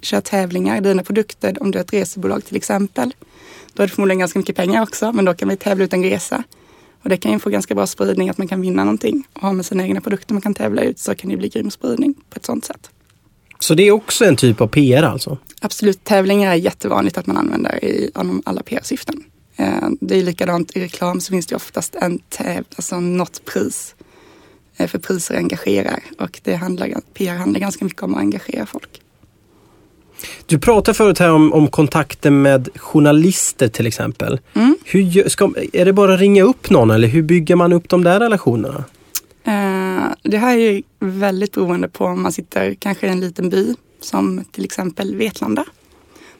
kör 0.00 0.20
tävlingar. 0.20 0.80
Dina 0.80 1.02
produkter, 1.02 1.62
om 1.62 1.70
du 1.70 1.78
är 1.78 1.82
ett 1.82 1.92
resebolag 1.92 2.44
till 2.44 2.56
exempel. 2.56 3.14
Då 3.72 3.82
är 3.82 3.86
det 3.86 3.94
förmodligen 3.94 4.18
ganska 4.18 4.38
mycket 4.38 4.56
pengar 4.56 4.82
också, 4.82 5.12
men 5.12 5.24
då 5.24 5.34
kan 5.34 5.48
vi 5.48 5.56
tävla 5.56 5.84
ut 5.84 5.92
en 5.92 6.02
resa. 6.02 6.44
Och 7.06 7.10
det 7.10 7.16
kan 7.16 7.32
ju 7.32 7.38
få 7.38 7.50
ganska 7.50 7.74
bra 7.74 7.86
spridning 7.86 8.28
att 8.28 8.38
man 8.38 8.48
kan 8.48 8.60
vinna 8.60 8.84
någonting. 8.84 9.26
Och 9.32 9.42
ha 9.42 9.52
med 9.52 9.66
sina 9.66 9.82
egna 9.82 10.00
produkter 10.00 10.34
man 10.34 10.42
kan 10.42 10.54
tävla 10.54 10.82
ut 10.82 10.98
så 10.98 11.14
kan 11.14 11.30
det 11.30 11.36
bli 11.36 11.48
grym 11.48 11.70
spridning 11.70 12.14
på 12.14 12.36
ett 12.36 12.44
sånt 12.44 12.64
sätt. 12.64 12.90
Så 13.58 13.74
det 13.74 13.82
är 13.82 13.90
också 13.90 14.24
en 14.24 14.36
typ 14.36 14.60
av 14.60 14.66
PR 14.66 15.02
alltså? 15.02 15.38
Absolut, 15.60 16.04
tävlingar 16.04 16.50
är 16.50 16.54
jättevanligt 16.54 17.18
att 17.18 17.26
man 17.26 17.36
använder 17.36 17.84
i 17.84 18.10
alla 18.44 18.62
PR-syften. 18.62 19.24
Eh, 19.56 19.88
det 20.00 20.18
är 20.18 20.22
likadant 20.22 20.76
i 20.76 20.80
reklam 20.80 21.20
så 21.20 21.30
finns 21.30 21.46
det 21.46 21.56
oftast 21.56 21.94
en 21.94 22.18
täv, 22.18 22.64
alltså 22.76 23.00
något 23.00 23.44
pris. 23.44 23.94
Eh, 24.76 24.86
för 24.86 24.98
priser 24.98 25.36
engagerar 25.36 26.02
och 26.18 26.40
det 26.42 26.54
handlar, 26.54 27.00
PR 27.14 27.36
handlar 27.36 27.60
ganska 27.60 27.84
mycket 27.84 28.02
om 28.02 28.14
att 28.14 28.20
engagera 28.20 28.66
folk. 28.66 29.00
Du 30.46 30.58
pratade 30.58 30.94
förut 30.94 31.18
här 31.18 31.32
om, 31.32 31.52
om 31.52 31.68
kontakter 31.68 32.30
med 32.30 32.68
journalister 32.76 33.68
till 33.68 33.86
exempel. 33.86 34.40
Mm. 34.54 34.76
Hur, 34.84 35.28
ska, 35.28 35.52
är 35.72 35.84
det 35.84 35.92
bara 35.92 36.14
att 36.14 36.20
ringa 36.20 36.42
upp 36.42 36.70
någon 36.70 36.90
eller 36.90 37.08
hur 37.08 37.22
bygger 37.22 37.56
man 37.56 37.72
upp 37.72 37.88
de 37.88 38.04
där 38.04 38.20
relationerna? 38.20 38.84
Eh, 39.44 40.12
det 40.22 40.38
här 40.38 40.58
är 40.58 40.82
väldigt 40.98 41.52
beroende 41.52 41.88
på 41.88 42.04
om 42.04 42.22
man 42.22 42.32
sitter 42.32 42.74
kanske 42.74 43.06
i 43.06 43.10
en 43.10 43.20
liten 43.20 43.50
by 43.50 43.74
som 44.00 44.44
till 44.44 44.64
exempel 44.64 45.16
Vetlanda. 45.16 45.64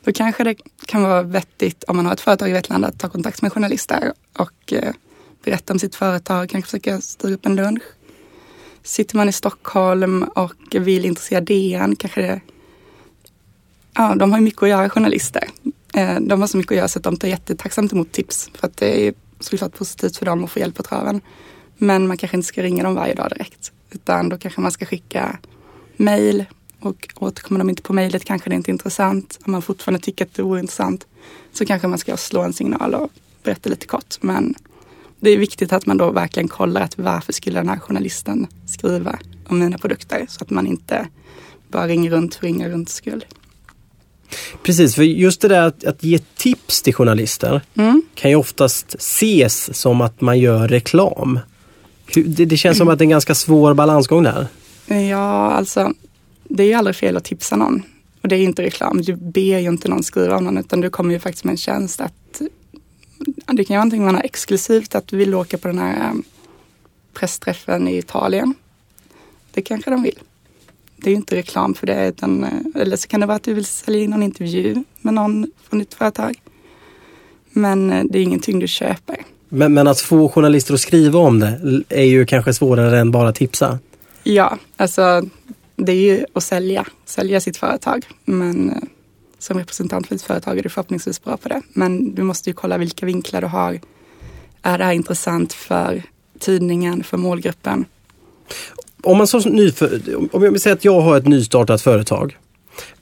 Då 0.05 0.13
kanske 0.13 0.45
det 0.45 0.57
kan 0.87 1.03
vara 1.03 1.23
vettigt 1.23 1.85
om 1.85 1.97
man 1.97 2.07
har 2.07 2.13
ett 2.13 2.21
företag 2.21 2.49
i 2.51 2.53
Vetlanda 2.53 2.89
att 2.89 2.99
ta 2.99 3.09
kontakt 3.09 3.43
med 3.43 3.53
journalister 3.53 4.13
och 4.39 4.73
eh, 4.73 4.93
berätta 5.45 5.73
om 5.73 5.79
sitt 5.79 5.95
företag, 5.95 6.49
kanske 6.49 6.71
försöka 6.71 7.01
styra 7.01 7.35
upp 7.35 7.47
en 7.47 7.57
lunch. 7.57 7.83
Sitter 8.83 9.17
man 9.17 9.29
i 9.29 9.33
Stockholm 9.33 10.23
och 10.23 10.55
vill 10.71 11.05
intressera 11.05 11.41
DN 11.41 11.97
kanske 11.97 12.23
det 12.23 12.41
Ja, 13.99 14.15
de 14.15 14.33
har 14.33 14.41
mycket 14.41 14.63
att 14.63 14.69
göra 14.69 14.91
journalister. 14.91 15.49
Eh, 15.95 16.21
de 16.21 16.41
har 16.41 16.49
så 16.49 16.57
mycket 16.57 16.73
att 16.73 16.77
göra 16.77 16.89
så 16.89 16.99
att 16.99 17.03
de 17.03 17.17
tar 17.17 17.29
jättetacksamt 17.29 17.93
emot 17.93 18.13
tips. 18.13 18.51
För 18.55 18.67
att 18.67 18.77
det 18.77 19.07
är 19.07 19.15
såklart 19.41 19.75
positivt 19.75 20.17
för 20.17 20.27
dem 20.27 20.45
att 20.45 20.51
få 20.51 20.59
hjälp 20.59 20.75
på 20.75 20.83
traven. 20.83 21.21
Men 21.79 22.07
man 22.07 22.17
kanske 22.17 22.37
inte 22.37 22.49
ska 22.49 22.63
ringa 22.63 22.83
dem 22.83 22.95
varje 22.95 23.15
dag 23.15 23.31
direkt. 23.31 23.73
Utan 23.91 24.29
då 24.29 24.39
kanske 24.39 24.61
man 24.61 24.73
ska 24.73 24.87
skicka 24.87 25.39
mejl 25.97 26.45
och 26.81 27.09
återkommer 27.17 27.59
de 27.59 27.71
inte 27.71 27.83
på 27.83 27.93
mejlet 27.93 28.25
kanske 28.25 28.51
det 28.51 28.57
inte 28.57 28.71
är 28.71 28.73
intressant. 28.73 29.39
Om 29.45 29.53
man 29.53 29.63
fortfarande 29.63 30.05
tycker 30.05 30.25
att 30.25 30.35
det 30.35 30.43
är 30.43 30.47
ointressant 30.47 31.07
så 31.53 31.67
kanske 31.67 31.89
man 31.89 31.99
ska 31.99 32.17
slå 32.17 32.43
en 32.43 32.53
signal 32.53 32.95
och 32.95 33.11
berätta 33.43 33.71
lite 33.71 33.87
kort. 33.87 34.15
Men 34.21 34.55
det 35.21 35.31
är 35.31 35.39
viktigt 35.39 35.73
att 35.73 35.87
man 35.87 35.97
då 35.97 36.11
verkligen 36.11 36.49
kollar 36.49 36.81
att 36.81 36.99
varför 36.99 37.33
skulle 37.33 37.61
den 37.61 37.69
här 37.69 37.79
journalisten 37.79 38.47
skriva 38.67 39.19
om 39.49 39.59
mina 39.59 39.79
produkter 39.79 40.27
så 40.29 40.45
att 40.45 40.51
man 40.51 40.67
inte 40.67 41.09
bara 41.69 41.89
ringer 41.89 42.11
runt 42.11 42.35
för 42.35 42.47
ringa 42.47 42.69
runt 42.69 42.89
skull. 42.89 43.25
Precis, 44.63 44.95
för 44.95 45.03
just 45.03 45.41
det 45.41 45.49
där 45.49 45.63
att, 45.63 45.85
att 45.85 46.03
ge 46.03 46.19
tips 46.19 46.83
till 46.83 46.95
journalister 46.95 47.61
Mm. 47.75 48.03
kan 48.15 48.31
ju 48.31 48.37
oftast 48.37 48.95
ses 48.95 49.79
som 49.79 50.01
att 50.01 50.21
man 50.21 50.39
gör 50.39 50.69
reklam. 50.69 51.39
Det, 52.15 52.45
det 52.45 52.57
känns 52.57 52.79
som 52.79 52.89
att 52.89 52.99
det 52.99 53.03
är 53.03 53.07
en 53.07 53.11
ganska 53.11 53.35
svår 53.35 53.75
balansgång 53.75 54.23
där. 54.23 54.47
Ja, 54.87 55.51
alltså 55.51 55.93
det 56.45 56.63
är 56.63 56.67
ju 56.67 56.75
aldrig 56.75 56.97
fel 56.97 57.17
att 57.17 57.25
tipsa 57.25 57.57
någon. 57.57 57.83
Och 58.23 58.29
det 58.29 58.37
är 58.37 58.43
inte 58.43 58.63
reklam. 58.63 59.03
Du 59.03 59.17
ber 59.17 59.59
ju 59.59 59.69
inte 59.69 59.89
någon 59.89 60.03
skriva 60.03 60.37
om 60.37 60.45
någon 60.45 60.59
utan 60.59 60.81
du 60.81 60.91
kommer 60.91 61.15
ju 61.15 61.21
faktiskt 61.21 61.45
med 61.45 61.53
en 61.53 61.57
tjänst 61.57 62.01
att 62.01 62.43
det 63.53 63.65
kan 63.65 63.75
ju 63.75 63.79
vara 63.79 63.85
någonting 63.85 64.05
man 64.05 64.15
har 64.15 64.23
exklusivt 64.23 64.95
att 64.95 65.09
du 65.09 65.17
vill 65.17 65.35
åka 65.35 65.59
på 65.59 65.69
den 65.69 65.79
här 65.79 66.11
um, 66.11 66.23
pressträffen 67.15 67.89
i 67.89 67.99
Italien. 67.99 68.55
Det 69.53 69.63
kanske 69.63 69.91
de 69.91 70.03
vill. 70.03 70.19
Det 71.07 71.11
är 71.11 71.13
ju 71.13 71.17
inte 71.17 71.37
reklam 71.37 71.75
för 71.75 71.87
det 71.87 72.09
utan, 72.09 72.45
eh, 72.45 72.83
eller 72.83 72.97
så 72.97 73.09
kan 73.09 73.21
det 73.21 73.27
vara 73.27 73.37
att 73.37 73.43
du 73.43 73.55
vill 73.55 73.65
sälja 73.65 74.03
in 74.03 74.11
någon 74.11 74.23
intervju 74.23 74.85
med 75.01 75.15
någon 75.15 75.47
från 75.69 75.79
ditt 75.79 75.95
företag. 75.95 76.41
Men 77.51 77.93
eh, 77.93 78.05
det 78.05 78.19
är 78.19 78.23
ingenting 78.23 78.59
du 78.59 78.69
köper. 78.69 79.17
Men, 79.49 79.75
men 79.75 79.89
att 79.89 80.01
få 80.01 80.29
journalister 80.29 80.75
att 80.75 80.81
skriva 80.81 81.19
om 81.19 81.41
det 81.41 81.85
är 81.89 82.05
ju 82.05 82.27
kanske 82.27 82.55
svårare 82.55 83.01
än 83.01 83.11
bara 83.11 83.33
tipsa. 83.33 83.79
Ja, 84.23 84.59
alltså 84.77 85.23
det 85.77 85.93
är 85.93 85.97
ju 85.97 86.25
att 86.33 86.43
sälja, 86.43 86.87
sälja 87.05 87.41
sitt 87.41 87.57
företag. 87.57 88.07
Men 88.25 88.71
eh, 88.71 88.77
som 89.39 89.59
representant 89.59 90.07
för 90.07 90.15
ditt 90.15 90.23
företag 90.23 90.59
är 90.59 90.63
du 90.63 90.69
förhoppningsvis 90.69 91.25
bra 91.25 91.37
på 91.37 91.49
det. 91.49 91.63
Men 91.69 92.15
du 92.15 92.23
måste 92.23 92.51
ju 92.51 92.55
kolla 92.55 92.79
vilka 92.79 93.07
vinklar 93.07 93.41
du 93.41 93.47
har. 93.47 93.81
Är 94.63 94.79
det 94.79 94.85
här 94.85 94.93
intressant 94.93 95.53
för 95.53 96.03
tidningen, 96.39 97.05
för 97.05 97.17
målgruppen? 97.17 97.85
Om 99.07 99.19
man 99.19 99.27
som 99.27 99.41
nyför, 99.53 100.01
om 100.33 100.43
jag 100.43 100.51
vill 100.51 100.61
säga 100.61 100.73
att 100.73 100.85
jag 100.85 101.01
har 101.01 101.17
ett 101.17 101.27
nystartat 101.27 101.83
företag. 101.83 102.37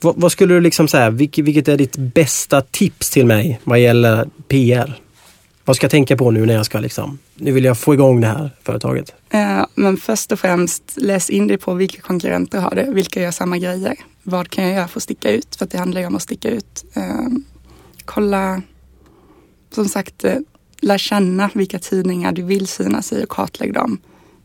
Vad, 0.01 0.15
vad 0.17 0.33
skulle 0.33 0.55
du 0.55 0.61
liksom 0.61 0.89
säga, 0.89 1.11
vilket, 1.11 1.45
vilket 1.45 1.69
är 1.69 1.77
ditt 1.77 1.97
bästa 1.97 2.61
tips 2.61 3.11
till 3.11 3.27
mig 3.27 3.61
vad 3.65 3.81
gäller 3.81 4.29
PR? 4.49 5.01
Vad 5.65 5.77
ska 5.77 5.85
jag 5.85 5.91
tänka 5.91 6.17
på 6.17 6.31
nu 6.31 6.47
när 6.47 6.55
jag 6.55 6.67
ska 6.67 6.79
liksom, 6.79 7.19
nu 7.35 7.53
vill 7.53 7.65
jag 7.65 7.79
få 7.79 7.95
igång 7.95 8.21
det 8.21 8.27
här 8.27 8.51
företaget. 8.63 9.15
Eh, 9.31 9.67
Men 9.75 9.97
först 9.97 10.33
och 10.33 10.39
främst 10.39 10.83
läs 10.97 11.31
in 11.31 11.47
dig 11.47 11.59
på 11.59 11.75
vilka 11.75 12.01
konkurrenter 12.01 12.61
har 12.61 12.75
det, 12.75 12.91
vilka 12.91 13.23
gör 13.23 13.31
samma 13.31 13.59
grejer. 13.59 13.97
Vad 14.23 14.51
kan 14.51 14.65
jag 14.65 14.75
göra 14.75 14.89
för 14.89 14.99
att 14.99 15.03
sticka 15.03 15.31
ut? 15.31 15.57
För 15.57 15.65
att 15.65 15.71
det 15.71 15.79
handlar 15.79 16.01
ju 16.01 16.07
om 16.07 16.17
att 16.17 16.23
sticka 16.23 16.51
ut. 16.51 16.85
Eh, 16.95 17.03
Kolla, 18.05 18.63
som 19.75 19.89
sagt, 19.89 20.25
eh, 20.25 20.37
lär 20.81 20.99
känna 20.99 21.51
vilka 21.55 21.79
tidningar 21.79 22.33
du 22.33 22.43
vill 22.43 22.67
synas 22.67 23.13
i 23.13 23.25
och 23.25 23.29
kartlägg 23.29 23.75
dem. 23.75 23.99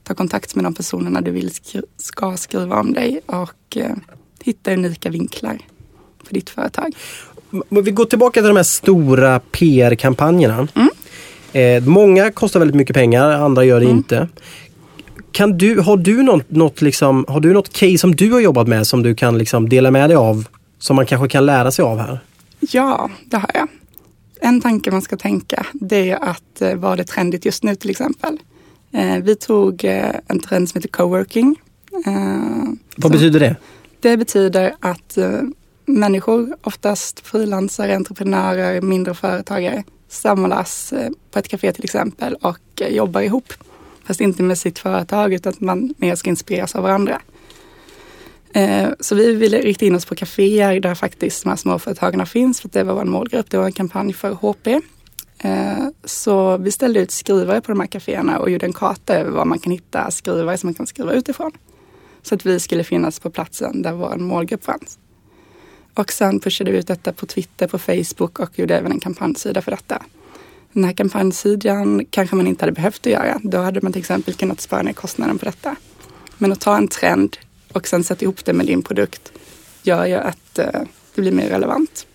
Ta 0.09 0.15
kontakt 0.15 0.55
med 0.55 0.63
de 0.65 0.73
personerna 0.73 1.21
du 1.21 1.31
vill 1.31 1.51
skri- 1.53 1.81
ska 1.97 2.37
skriva 2.37 2.79
om 2.79 2.93
dig 2.93 3.21
och 3.25 3.77
eh, 3.77 3.91
hitta 4.43 4.73
unika 4.73 5.09
vinklar 5.09 5.57
för 6.23 6.33
ditt 6.33 6.49
företag. 6.49 6.95
Men 7.69 7.83
vi 7.83 7.91
går 7.91 8.05
tillbaka 8.05 8.39
till 8.41 8.47
de 8.47 8.55
här 8.55 8.63
stora 8.63 9.39
PR-kampanjerna. 9.39 10.67
Mm. 10.75 10.89
Eh, 11.83 11.89
många 11.89 12.31
kostar 12.31 12.59
väldigt 12.59 12.75
mycket 12.75 12.93
pengar, 12.93 13.29
andra 13.31 13.63
gör 13.65 13.79
det 13.79 13.85
Mm. 13.85 13.97
inte. 13.97 14.27
Kan 15.31 15.57
du, 15.57 15.79
har, 15.79 15.97
du 15.97 16.23
något, 16.23 16.51
något 16.51 16.81
liksom, 16.81 17.25
har 17.27 17.39
du 17.39 17.53
något 17.53 17.73
case 17.73 17.97
som 17.97 18.15
du 18.15 18.31
har 18.31 18.39
jobbat 18.39 18.67
med 18.67 18.87
som 18.87 19.03
du 19.03 19.15
kan 19.15 19.37
liksom 19.37 19.69
dela 19.69 19.91
med 19.91 20.09
dig 20.09 20.17
av? 20.17 20.47
Som 20.79 20.95
man 20.95 21.05
kanske 21.05 21.27
kan 21.29 21.45
lära 21.45 21.71
sig 21.71 21.83
av 21.83 21.99
här? 21.99 22.19
Ja, 22.59 23.09
det 23.25 23.37
har 23.37 23.51
jag. 23.53 23.67
En 24.41 24.61
tanke 24.61 24.91
man 24.91 25.01
ska 25.01 25.17
tänka 25.17 25.65
det 25.73 26.09
är 26.09 26.15
att 26.23 26.61
eh, 26.61 26.75
vad 26.75 26.99
är 26.99 27.03
trendigt 27.03 27.45
just 27.45 27.63
nu 27.63 27.75
till 27.75 27.89
exempel. 27.89 28.37
Eh, 28.91 29.17
vi 29.17 29.36
tog 29.36 29.86
eh, 29.86 30.15
en 30.27 30.39
trend 30.39 30.69
som 30.69 30.77
heter 30.77 30.89
coworking. 30.89 31.62
Eh, 32.05 32.74
Vad 32.98 33.12
betyder 33.12 33.39
det? 33.39 33.55
Det 34.00 34.17
betyder 34.17 34.75
att 34.79 35.17
människor, 35.86 36.55
oftast 36.62 37.19
frilansare, 37.19 37.96
entreprenörer, 37.96 38.81
mindre 38.81 39.13
företagare, 39.13 39.84
samlas 40.08 40.93
på 41.31 41.39
ett 41.39 41.48
café 41.48 41.72
till 41.72 41.84
exempel 41.84 42.36
och 42.36 42.60
jobbar 42.89 43.22
ihop. 43.22 43.53
Fast 44.05 44.22
inte 44.22 44.43
med 44.43 44.58
sitt 44.58 44.79
företag 44.79 45.34
utan 45.34 45.50
att 45.50 45.60
man 45.60 45.93
mer 45.98 46.15
ska 46.15 46.29
inspireras 46.29 46.75
av 46.75 46.84
varandra. 46.84 47.22
Så 49.00 49.15
vi 49.15 49.36
ville 49.36 49.58
rikta 49.58 49.86
in 49.86 49.96
oss 49.96 50.05
på 50.05 50.15
kaféer 50.15 50.79
där 50.79 50.96
faktiskt 50.96 51.43
de 51.43 51.50
här 51.50 51.58
småföretagarna 51.58 52.25
finns 52.25 52.62
för 52.62 52.67
att 52.67 52.74
det 52.74 52.84
var 52.84 52.93
vår 52.93 53.05
målgrupp. 53.05 53.50
Det 53.50 53.58
var 53.58 53.65
en 53.65 53.72
kampanj 53.72 54.13
för 54.13 54.31
HP. 54.31 54.67
Eh, 55.39 55.88
så 56.03 56.58
vi 56.58 56.72
ställde 56.72 57.00
ut 57.00 57.12
skrivare 57.12 57.62
på 57.62 57.72
de 57.72 57.79
här 57.79 57.88
kaféerna 57.88 58.39
och 58.39 58.50
gjorde 58.50 58.65
en 58.65 58.74
karta 58.74 59.15
över 59.15 59.31
var 59.31 59.46
man 59.46 59.60
kan 59.60 59.72
hitta 59.72 60.12
skrivare 60.12 60.58
som 60.58 60.67
man 60.67 60.74
kan 60.74 60.88
skriva 60.88 61.13
utifrån. 61.13 61.51
Så 62.22 62.36
att 62.36 62.46
vi 62.46 62.60
skulle 62.60 62.84
finnas 62.84 63.19
på 63.19 63.29
platsen 63.29 63.81
där 63.81 63.93
vår 63.93 64.15
målgrupp 64.15 64.63
fanns. 64.63 65.00
Och 65.93 66.12
sen 66.12 66.39
pushade 66.39 66.72
vi 66.72 66.77
ut 66.77 66.88
detta 66.88 67.13
på 67.13 67.25
Twitter, 67.25 67.67
på 67.67 67.79
Facebook 67.79 68.39
och 68.39 68.60
gjorde 68.60 68.77
även 68.77 68.91
en 68.91 69.00
kampanjsida 69.00 69.62
för 69.62 69.72
detta. 69.72 70.03
Den 70.74 70.84
här 70.84 70.93
kampanjsidan 70.93 72.05
kanske 72.10 72.36
man 72.36 72.48
inte 72.48 72.62
hade 72.62 72.72
behövt 72.72 73.05
att 73.05 73.12
göra. 73.12 73.39
Då 73.43 73.58
hade 73.58 73.81
man 73.81 73.93
till 73.93 74.00
exempel 74.00 74.34
kunnat 74.34 74.62
spara 74.62 74.81
ner 74.81 74.93
kostnaden 74.93 75.38
på 75.38 75.46
detta. 75.46 75.75
Men 76.38 76.51
att 76.51 76.60
ta 76.60 76.77
en 76.77 76.88
trend 76.88 77.38
och 77.74 77.88
sen 77.88 78.03
sätta 78.03 78.25
ihop 78.25 78.46
det 78.46 78.53
med 78.53 78.65
din 78.65 78.81
produkt 78.81 79.31
gör 79.84 80.05
ju 80.05 80.15
att 80.15 80.60
eh, 80.60 80.81
det 81.15 81.22
blir 81.22 81.31
mer 81.31 81.50
relevant. 81.50 82.08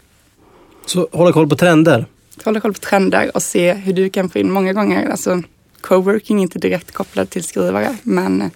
Så 0.86 1.08
hålla 1.12 1.32
koll 1.32 1.48
på 1.48 1.56
trender. 1.56 2.06
Hålla 2.44 2.60
koll 2.60 2.72
på 2.72 2.78
trender 2.78 3.30
och 3.34 3.42
se 3.42 3.72
hur 3.72 3.92
du 3.92 4.10
kan 4.10 4.30
få 4.30 4.38
in 4.38 4.50
många 4.50 4.72
gånger, 4.72 5.08
alltså 5.10 5.42
coworking 5.80 6.38
är 6.38 6.42
inte 6.42 6.58
direkt 6.58 6.92
kopplad 6.92 7.30
till 7.30 7.44
skrivare, 7.44 7.96
men 8.02 8.50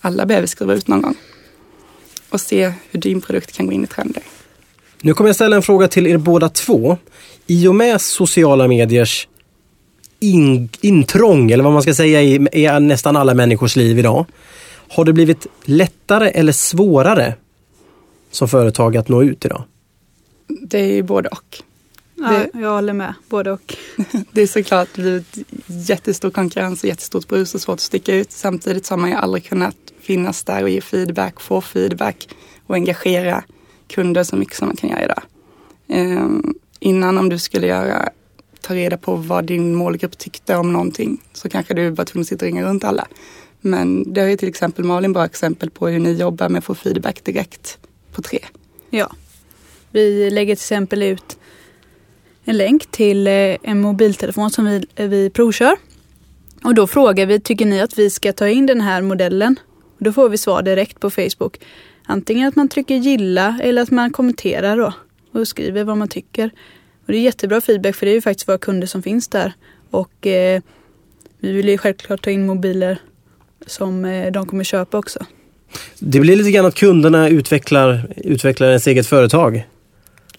alla 0.00 0.26
behöver 0.26 0.46
skriva 0.46 0.74
ut 0.74 0.88
någon 0.88 1.02
gång. 1.02 1.16
Och 2.30 2.40
se 2.40 2.72
hur 2.90 3.00
din 3.00 3.20
produkt 3.20 3.52
kan 3.52 3.66
gå 3.66 3.72
in 3.72 3.84
i 3.84 3.86
trender. 3.86 4.22
Nu 5.00 5.14
kommer 5.14 5.28
jag 5.28 5.34
ställa 5.34 5.56
en 5.56 5.62
fråga 5.62 5.88
till 5.88 6.06
er 6.06 6.16
båda 6.16 6.48
två. 6.48 6.96
I 7.46 7.66
och 7.66 7.74
med 7.74 8.00
sociala 8.00 8.68
mediers 8.68 9.28
in, 10.20 10.68
intrång, 10.80 11.50
eller 11.50 11.64
vad 11.64 11.72
man 11.72 11.82
ska 11.82 11.94
säga, 11.94 12.22
i, 12.22 12.48
i 12.52 12.80
nästan 12.80 13.16
alla 13.16 13.34
människors 13.34 13.76
liv 13.76 13.98
idag. 13.98 14.26
Har 14.88 15.04
det 15.04 15.12
blivit 15.12 15.46
lättare 15.64 16.28
eller 16.28 16.52
svårare 16.52 17.34
som 18.30 18.48
företag 18.48 18.96
att 18.96 19.08
nå 19.08 19.22
ut 19.22 19.44
idag? 19.44 19.64
Det 20.62 20.78
är 20.78 20.92
ju 20.92 21.02
både 21.02 21.28
och. 21.28 21.62
Ja, 22.20 22.28
Det- 22.28 22.50
jag 22.60 22.70
håller 22.70 22.92
med, 22.92 23.14
både 23.28 23.52
och. 23.52 23.76
Det 24.32 24.42
är 24.42 24.46
såklart 24.46 24.94
blivit 24.94 25.38
jättestor 25.66 26.30
konkurrens 26.30 26.82
och 26.82 26.88
jättestort 26.88 27.28
brus 27.28 27.54
och 27.54 27.60
svårt 27.60 27.74
att 27.74 27.80
sticka 27.80 28.14
ut. 28.14 28.32
Samtidigt 28.32 28.86
så 28.86 28.92
har 28.94 28.98
man 28.98 29.10
ju 29.10 29.16
aldrig 29.16 29.44
kunnat 29.44 29.76
finnas 30.00 30.44
där 30.44 30.62
och 30.62 30.68
ge 30.70 30.80
feedback, 30.80 31.40
få 31.40 31.60
feedback 31.60 32.28
och 32.66 32.74
engagera 32.74 33.44
kunder 33.88 34.24
så 34.24 34.36
mycket 34.36 34.56
som 34.56 34.66
man 34.66 34.76
kan 34.76 34.90
göra 34.90 35.04
idag. 35.04 35.22
Ehm, 35.88 36.54
innan 36.80 37.18
om 37.18 37.28
du 37.28 37.38
skulle 37.38 37.66
göra, 37.66 38.08
ta 38.60 38.74
reda 38.74 38.96
på 38.96 39.14
vad 39.16 39.44
din 39.44 39.74
målgrupp 39.74 40.18
tyckte 40.18 40.56
om 40.56 40.72
någonting 40.72 41.20
så 41.32 41.48
kanske 41.48 41.74
du 41.74 41.90
var 41.90 42.04
tvungen 42.04 42.22
att 42.22 42.28
sitta 42.28 42.44
och 42.44 42.52
ringa 42.52 42.64
runt 42.64 42.84
alla. 42.84 43.06
Men 43.60 44.12
det 44.12 44.20
är 44.20 44.26
ju 44.28 44.36
till 44.36 44.48
exempel 44.48 44.84
Malin 44.84 45.12
bra 45.12 45.24
exempel 45.24 45.70
på 45.70 45.88
hur 45.88 45.98
ni 45.98 46.12
jobbar 46.12 46.48
med 46.48 46.58
att 46.58 46.64
få 46.64 46.74
feedback 46.74 47.24
direkt 47.24 47.78
på 48.12 48.22
tre. 48.22 48.38
Ja. 48.90 49.12
Vi 49.90 50.30
lägger 50.30 50.54
till 50.54 50.62
exempel 50.62 51.02
ut 51.02 51.37
en 52.48 52.56
länk 52.56 52.90
till 52.90 53.26
eh, 53.26 53.56
en 53.62 53.80
mobiltelefon 53.80 54.50
som 54.50 54.64
vi, 54.64 54.86
eh, 54.96 55.08
vi 55.08 55.30
provkör. 55.30 55.76
Och 56.64 56.74
då 56.74 56.86
frågar 56.86 57.26
vi, 57.26 57.40
tycker 57.40 57.66
ni 57.66 57.80
att 57.80 57.98
vi 57.98 58.10
ska 58.10 58.32
ta 58.32 58.48
in 58.48 58.66
den 58.66 58.80
här 58.80 59.02
modellen? 59.02 59.60
Och 59.98 60.04
då 60.04 60.12
får 60.12 60.28
vi 60.28 60.38
svar 60.38 60.62
direkt 60.62 61.00
på 61.00 61.10
Facebook. 61.10 61.60
Antingen 62.06 62.48
att 62.48 62.56
man 62.56 62.68
trycker 62.68 62.94
gilla 62.94 63.58
eller 63.62 63.82
att 63.82 63.90
man 63.90 64.10
kommenterar 64.10 64.76
då 64.76 64.92
och 65.32 65.48
skriver 65.48 65.84
vad 65.84 65.96
man 65.96 66.08
tycker. 66.08 66.50
Och 67.06 67.12
det 67.12 67.18
är 67.18 67.20
jättebra 67.20 67.60
feedback 67.60 67.96
för 67.96 68.06
det 68.06 68.12
är 68.12 68.14
ju 68.14 68.20
faktiskt 68.20 68.48
våra 68.48 68.58
kunder 68.58 68.86
som 68.86 69.02
finns 69.02 69.28
där. 69.28 69.52
Och 69.90 70.26
eh, 70.26 70.62
vi 71.38 71.52
vill 71.52 71.68
ju 71.68 71.78
självklart 71.78 72.22
ta 72.22 72.30
in 72.30 72.46
mobiler 72.46 72.98
som 73.66 74.04
eh, 74.04 74.32
de 74.32 74.46
kommer 74.46 74.64
köpa 74.64 74.98
också. 74.98 75.26
Det 75.98 76.20
blir 76.20 76.36
lite 76.36 76.50
grann 76.50 76.66
att 76.66 76.74
kunderna 76.74 77.28
utvecklar, 77.28 78.12
utvecklar 78.16 78.68
ens 78.68 78.86
eget 78.86 79.06
företag. 79.06 79.66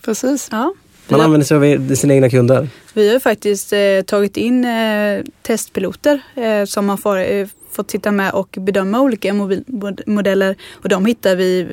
Precis. 0.01 0.49
Ja. 0.51 0.73
Man 1.09 1.21
använder 1.21 1.45
sig 1.45 1.75
av 1.75 1.95
sina 1.95 2.13
egna 2.13 2.29
kunder. 2.29 2.69
Vi 2.93 3.07
har 3.07 3.13
ju 3.13 3.19
faktiskt 3.19 3.73
eh, 3.73 4.01
tagit 4.05 4.37
in 4.37 4.65
eh, 4.65 5.23
testpiloter 5.41 6.21
eh, 6.35 6.65
som 6.65 6.89
har 6.89 6.97
får, 6.97 7.17
eh, 7.17 7.47
fått 7.71 7.91
sitta 7.91 8.11
med 8.11 8.31
och 8.31 8.57
bedöma 8.59 9.01
olika 9.01 9.33
mobilmodeller 9.33 10.55
och 10.71 10.89
de 10.89 11.05
hittar 11.05 11.35
vi 11.35 11.67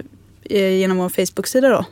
eh, 0.50 0.78
genom 0.78 0.97
vår 0.97 1.09
Facebook-sida 1.09 1.69
då. 1.69 1.85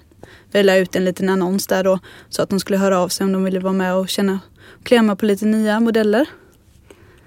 Vi 0.52 0.62
la 0.62 0.76
ut 0.76 0.96
en 0.96 1.04
liten 1.04 1.28
annons 1.28 1.66
där 1.66 1.84
då 1.84 1.98
så 2.28 2.42
att 2.42 2.50
de 2.50 2.60
skulle 2.60 2.78
höra 2.78 2.98
av 2.98 3.08
sig 3.08 3.24
om 3.24 3.32
de 3.32 3.44
ville 3.44 3.60
vara 3.60 3.72
med 3.72 3.94
och 3.94 4.08
känna 4.08 4.40
klämma 4.82 5.16
på 5.16 5.26
lite 5.26 5.44
nya 5.46 5.80
modeller. 5.80 6.26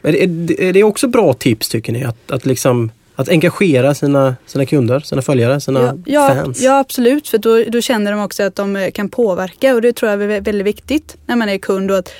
Är 0.01 0.27
det, 0.27 0.67
är 0.69 0.73
det 0.73 0.83
också 0.83 1.07
bra 1.07 1.33
tips 1.33 1.69
tycker 1.69 1.93
ni? 1.93 2.03
Att, 2.03 2.31
att, 2.31 2.45
liksom, 2.45 2.91
att 3.19 3.29
engagera 3.29 3.93
sina, 3.95 4.35
sina 4.45 4.65
kunder, 4.65 4.99
sina 4.99 5.21
följare, 5.21 5.61
sina 5.61 5.79
Ja, 5.79 5.95
ja, 6.05 6.35
fans? 6.43 6.61
ja 6.61 6.79
absolut, 6.79 7.27
för 7.27 7.37
då, 7.37 7.63
då 7.67 7.81
känner 7.81 8.11
de 8.11 8.21
också 8.21 8.43
att 8.43 8.55
de 8.55 8.75
eh, 8.75 8.91
kan 8.91 9.09
påverka 9.09 9.75
och 9.75 9.81
det 9.81 9.93
tror 9.93 10.11
jag 10.11 10.23
är 10.23 10.41
väldigt 10.41 10.67
viktigt 10.67 11.17
när 11.25 11.35
man 11.35 11.49
är 11.49 11.57
kund 11.57 11.91
och 11.91 11.97
att, 11.97 12.13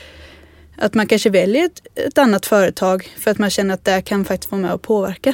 att 0.77 0.94
man 0.94 1.08
kanske 1.08 1.30
väljer 1.30 1.66
ett, 1.66 1.82
ett 2.08 2.18
annat 2.18 2.46
företag 2.46 3.10
för 3.20 3.32
att 3.32 3.38
man 3.38 3.50
känner 3.50 3.74
att 3.74 3.86
det 3.86 4.01
kan 4.01 4.25
faktiskt 4.25 4.51
vara 4.51 4.62
med 4.62 4.74
och 4.74 4.82
påverka 4.82 5.34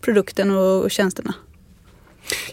produkten 0.00 0.50
och, 0.50 0.84
och 0.84 0.90
tjänsterna. 0.90 1.34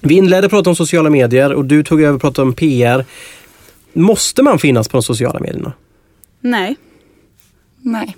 Vi 0.01 0.15
inledde 0.15 0.49
prata 0.49 0.69
om 0.69 0.75
sociala 0.75 1.09
medier 1.09 1.53
och 1.53 1.65
du 1.65 1.83
tog 1.83 2.01
över 2.01 2.15
och 2.15 2.21
pratade 2.21 2.47
om 2.47 2.53
PR. 2.53 3.05
Måste 3.93 4.43
man 4.43 4.59
finnas 4.59 4.87
på 4.87 4.97
de 4.97 5.03
sociala 5.03 5.39
medierna? 5.39 5.73
Nej, 6.41 6.75
Nej. 7.81 8.17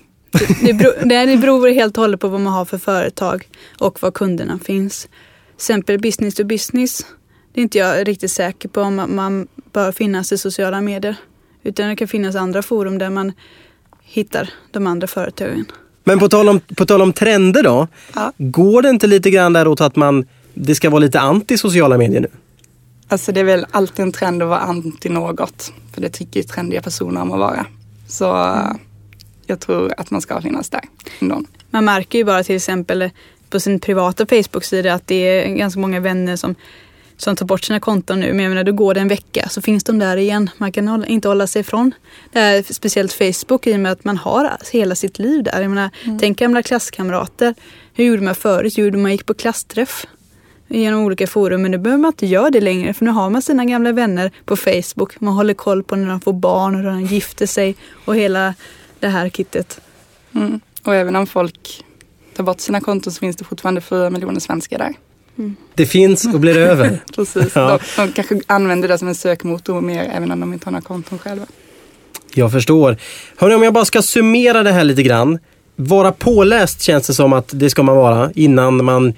Det 0.61 0.73
beror, 0.73 1.05
det 1.05 1.25
det 1.25 1.37
beror 1.37 1.69
helt 1.69 1.97
och 1.97 2.01
hållet 2.03 2.19
på 2.19 2.27
vad 2.27 2.41
man 2.41 2.53
har 2.53 2.65
för 2.65 2.77
företag 2.77 3.47
och 3.79 4.01
var 4.01 4.11
kunderna 4.11 4.59
finns. 4.63 5.01
Till 5.01 5.09
exempel 5.55 5.99
business 5.99 6.35
to 6.35 6.43
business. 6.43 7.05
Det 7.53 7.61
är 7.61 7.63
inte 7.63 7.77
jag 7.77 8.07
riktigt 8.07 8.31
säker 8.31 8.69
på 8.69 8.81
om 8.81 8.95
man- 8.95 9.15
man 9.15 9.47
bör 9.73 9.91
finnas 9.91 10.31
i 10.31 10.37
sociala 10.37 10.81
medier. 10.81 11.15
Utan 11.63 11.89
det 11.89 11.95
kan 11.95 12.07
finnas 12.07 12.35
andra 12.35 12.61
forum 12.61 12.97
där 12.97 13.09
man 13.09 13.31
hittar 14.03 14.49
de 14.71 14.87
andra 14.87 15.07
företagen. 15.07 15.65
Men 16.03 16.19
på 16.19 16.29
tal 16.29 16.49
om, 16.49 16.59
på 16.59 16.85
tal 16.85 17.01
om 17.01 17.13
trender 17.13 17.63
då. 17.63 17.87
Ja. 18.15 18.31
Går 18.37 18.81
det 18.81 18.89
inte 18.89 19.07
lite 19.07 19.29
grann 19.29 19.53
däråt 19.53 19.81
att 19.81 19.95
man, 19.95 20.25
det 20.53 20.75
ska 20.75 20.89
vara 20.89 20.99
lite 20.99 21.19
anti 21.19 21.57
sociala 21.57 21.97
medier 21.97 22.21
nu? 22.21 22.27
Alltså 23.07 23.31
det 23.31 23.39
är 23.39 23.43
väl 23.43 23.65
alltid 23.71 23.99
en 24.03 24.11
trend 24.11 24.43
att 24.43 24.49
vara 24.49 24.59
anti 24.59 25.09
något. 25.09 25.73
För 25.93 26.01
det 26.01 26.09
tycker 26.09 26.39
ju 26.39 26.43
trendiga 26.43 26.81
personer 26.81 27.21
om 27.21 27.31
att 27.31 27.39
vara. 27.39 27.65
Så 28.07 28.25
eh, 28.45 28.71
jag 29.49 29.59
tror 29.59 29.93
att 29.97 30.11
man 30.11 30.21
ska 30.21 30.41
finnas 30.41 30.69
där. 30.69 30.81
ändå. 31.19 31.43
Man 31.69 31.85
märker 31.85 32.17
ju 32.17 32.23
bara 32.23 32.43
till 32.43 32.55
exempel 32.55 33.09
på 33.49 33.59
sin 33.59 33.79
privata 33.79 34.25
Facebook-sida 34.25 34.93
att 34.93 35.07
det 35.07 35.15
är 35.15 35.55
ganska 35.55 35.79
många 35.79 35.99
vänner 35.99 36.35
som, 36.35 36.55
som 37.17 37.35
tar 37.35 37.45
bort 37.45 37.63
sina 37.63 37.79
konton 37.79 38.19
nu. 38.19 38.33
Men 38.33 38.43
jag 38.43 38.49
menar, 38.49 38.63
då 38.63 38.71
går 38.71 38.93
det 38.93 38.99
en 38.99 39.07
vecka 39.07 39.49
så 39.49 39.61
finns 39.61 39.83
de 39.83 39.99
där 39.99 40.17
igen. 40.17 40.49
Man 40.57 40.71
kan 40.71 40.87
hålla, 40.87 41.05
inte 41.05 41.27
hålla 41.27 41.47
sig 41.47 41.59
ifrån 41.59 41.91
det 42.31 42.39
här, 42.39 42.73
speciellt 42.73 43.13
Facebook 43.13 43.67
i 43.67 43.75
och 43.75 43.79
med 43.79 43.91
att 43.91 44.03
man 44.03 44.17
har 44.17 44.57
hela 44.71 44.95
sitt 44.95 45.19
liv 45.19 45.43
där. 45.43 45.61
Jag 45.61 45.69
menar, 45.69 45.89
Tänk 46.19 46.39
gamla 46.39 46.63
klasskamrater. 46.63 47.55
Hur 47.93 48.05
gjorde 48.05 48.21
man 48.21 48.35
förut? 48.35 48.73
Jo, 48.77 48.97
man 48.97 49.11
gick 49.11 49.25
på 49.25 49.33
klassträff 49.33 50.05
genom 50.69 51.01
olika 51.01 51.27
forum. 51.27 51.61
Men 51.61 51.71
nu 51.71 51.77
behöver 51.77 52.01
man 52.01 52.09
inte 52.09 52.25
göra 52.25 52.49
det 52.49 52.61
längre 52.61 52.93
för 52.93 53.05
nu 53.05 53.11
har 53.11 53.29
man 53.29 53.41
sina 53.41 53.65
gamla 53.65 53.91
vänner 53.91 54.31
på 54.45 54.55
Facebook. 54.55 55.19
Man 55.19 55.33
håller 55.33 55.53
koll 55.53 55.83
på 55.83 55.95
när 55.95 56.09
de 56.09 56.21
får 56.21 56.33
barn 56.33 56.75
och 56.75 56.81
när 56.81 56.91
de 56.91 57.01
gifter 57.01 57.45
sig 57.45 57.75
och 58.05 58.15
hela 58.15 58.53
det 58.99 59.07
här 59.07 59.29
kittet. 59.29 59.81
Mm. 60.35 60.59
Och 60.83 60.95
även 60.95 61.15
om 61.15 61.27
folk 61.27 61.83
tar 62.35 62.43
bort 62.43 62.59
sina 62.59 62.81
konton 62.81 63.13
så 63.13 63.19
finns 63.19 63.35
det 63.35 63.43
fortfarande 63.43 63.81
fyra 63.81 64.09
miljoner 64.09 64.39
svenskar 64.39 64.77
där. 64.77 64.93
Det 65.75 65.85
finns 65.85 66.25
och 66.33 66.39
blir 66.39 66.57
över. 66.69 66.99
Precis. 67.15 67.55
Ja. 67.55 67.79
De, 67.95 68.05
de 68.05 68.11
kanske 68.11 68.41
använder 68.47 68.87
det 68.87 68.97
som 68.97 69.07
en 69.07 69.15
sökmotor 69.15 69.81
mer 69.81 70.11
även 70.15 70.31
om 70.31 70.39
de 70.39 70.53
inte 70.53 70.65
har 70.65 70.71
några 70.71 70.81
konton 70.81 71.19
själva. 71.19 71.45
Jag 72.33 72.51
förstår. 72.51 72.97
Hörrni, 73.37 73.55
om 73.55 73.63
jag 73.63 73.73
bara 73.73 73.85
ska 73.85 74.01
summera 74.01 74.63
det 74.63 74.71
här 74.71 74.83
lite 74.83 75.03
grann. 75.03 75.39
Vara 75.75 76.11
påläst 76.11 76.81
känns 76.81 77.07
det 77.07 77.13
som 77.13 77.33
att 77.33 77.49
det 77.53 77.69
ska 77.69 77.83
man 77.83 77.95
vara 77.95 78.31
innan 78.35 78.85
man 78.85 79.13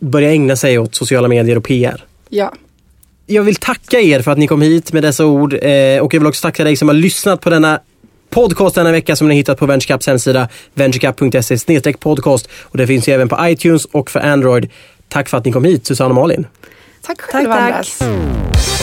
börjar 0.00 0.30
ägna 0.30 0.56
sig 0.56 0.78
åt 0.78 0.94
sociala 0.94 1.28
medier 1.28 1.58
och 1.58 1.64
PR. 1.64 2.04
Ja, 2.28 2.52
Jag 3.26 3.42
vill 3.42 3.56
tacka 3.56 4.00
er 4.00 4.22
för 4.22 4.30
att 4.30 4.38
ni 4.38 4.46
kom 4.46 4.62
hit 4.62 4.92
med 4.92 5.02
dessa 5.02 5.26
ord 5.26 5.54
eh, 5.54 6.00
och 6.00 6.14
jag 6.14 6.20
vill 6.20 6.26
också 6.26 6.42
tacka 6.42 6.64
dig 6.64 6.76
som 6.76 6.88
har 6.88 6.94
lyssnat 6.94 7.40
på 7.40 7.50
denna 7.50 7.80
podcast 8.30 8.74
denna 8.74 8.92
vecka 8.92 9.16
som 9.16 9.28
ni 9.28 9.34
har 9.34 9.36
hittat 9.36 9.58
på 9.58 9.66
VentureCaps 9.66 10.06
hemsida 10.06 10.48
venturecap.se 10.74 11.92
podcast 11.92 12.48
och 12.62 12.78
det 12.78 12.86
finns 12.86 13.08
ju 13.08 13.12
även 13.12 13.28
på 13.28 13.36
iTunes 13.40 13.84
och 13.84 14.10
för 14.10 14.20
Android. 14.20 14.70
Tack 15.08 15.28
för 15.28 15.38
att 15.38 15.44
ni 15.44 15.52
kom 15.52 15.64
hit 15.64 15.86
Susanne 15.86 16.08
och 16.08 16.14
Malin. 16.14 16.46
tack 17.02 17.20
själva 17.20 17.54
tack. 17.54 17.72
Anders. 17.72 18.79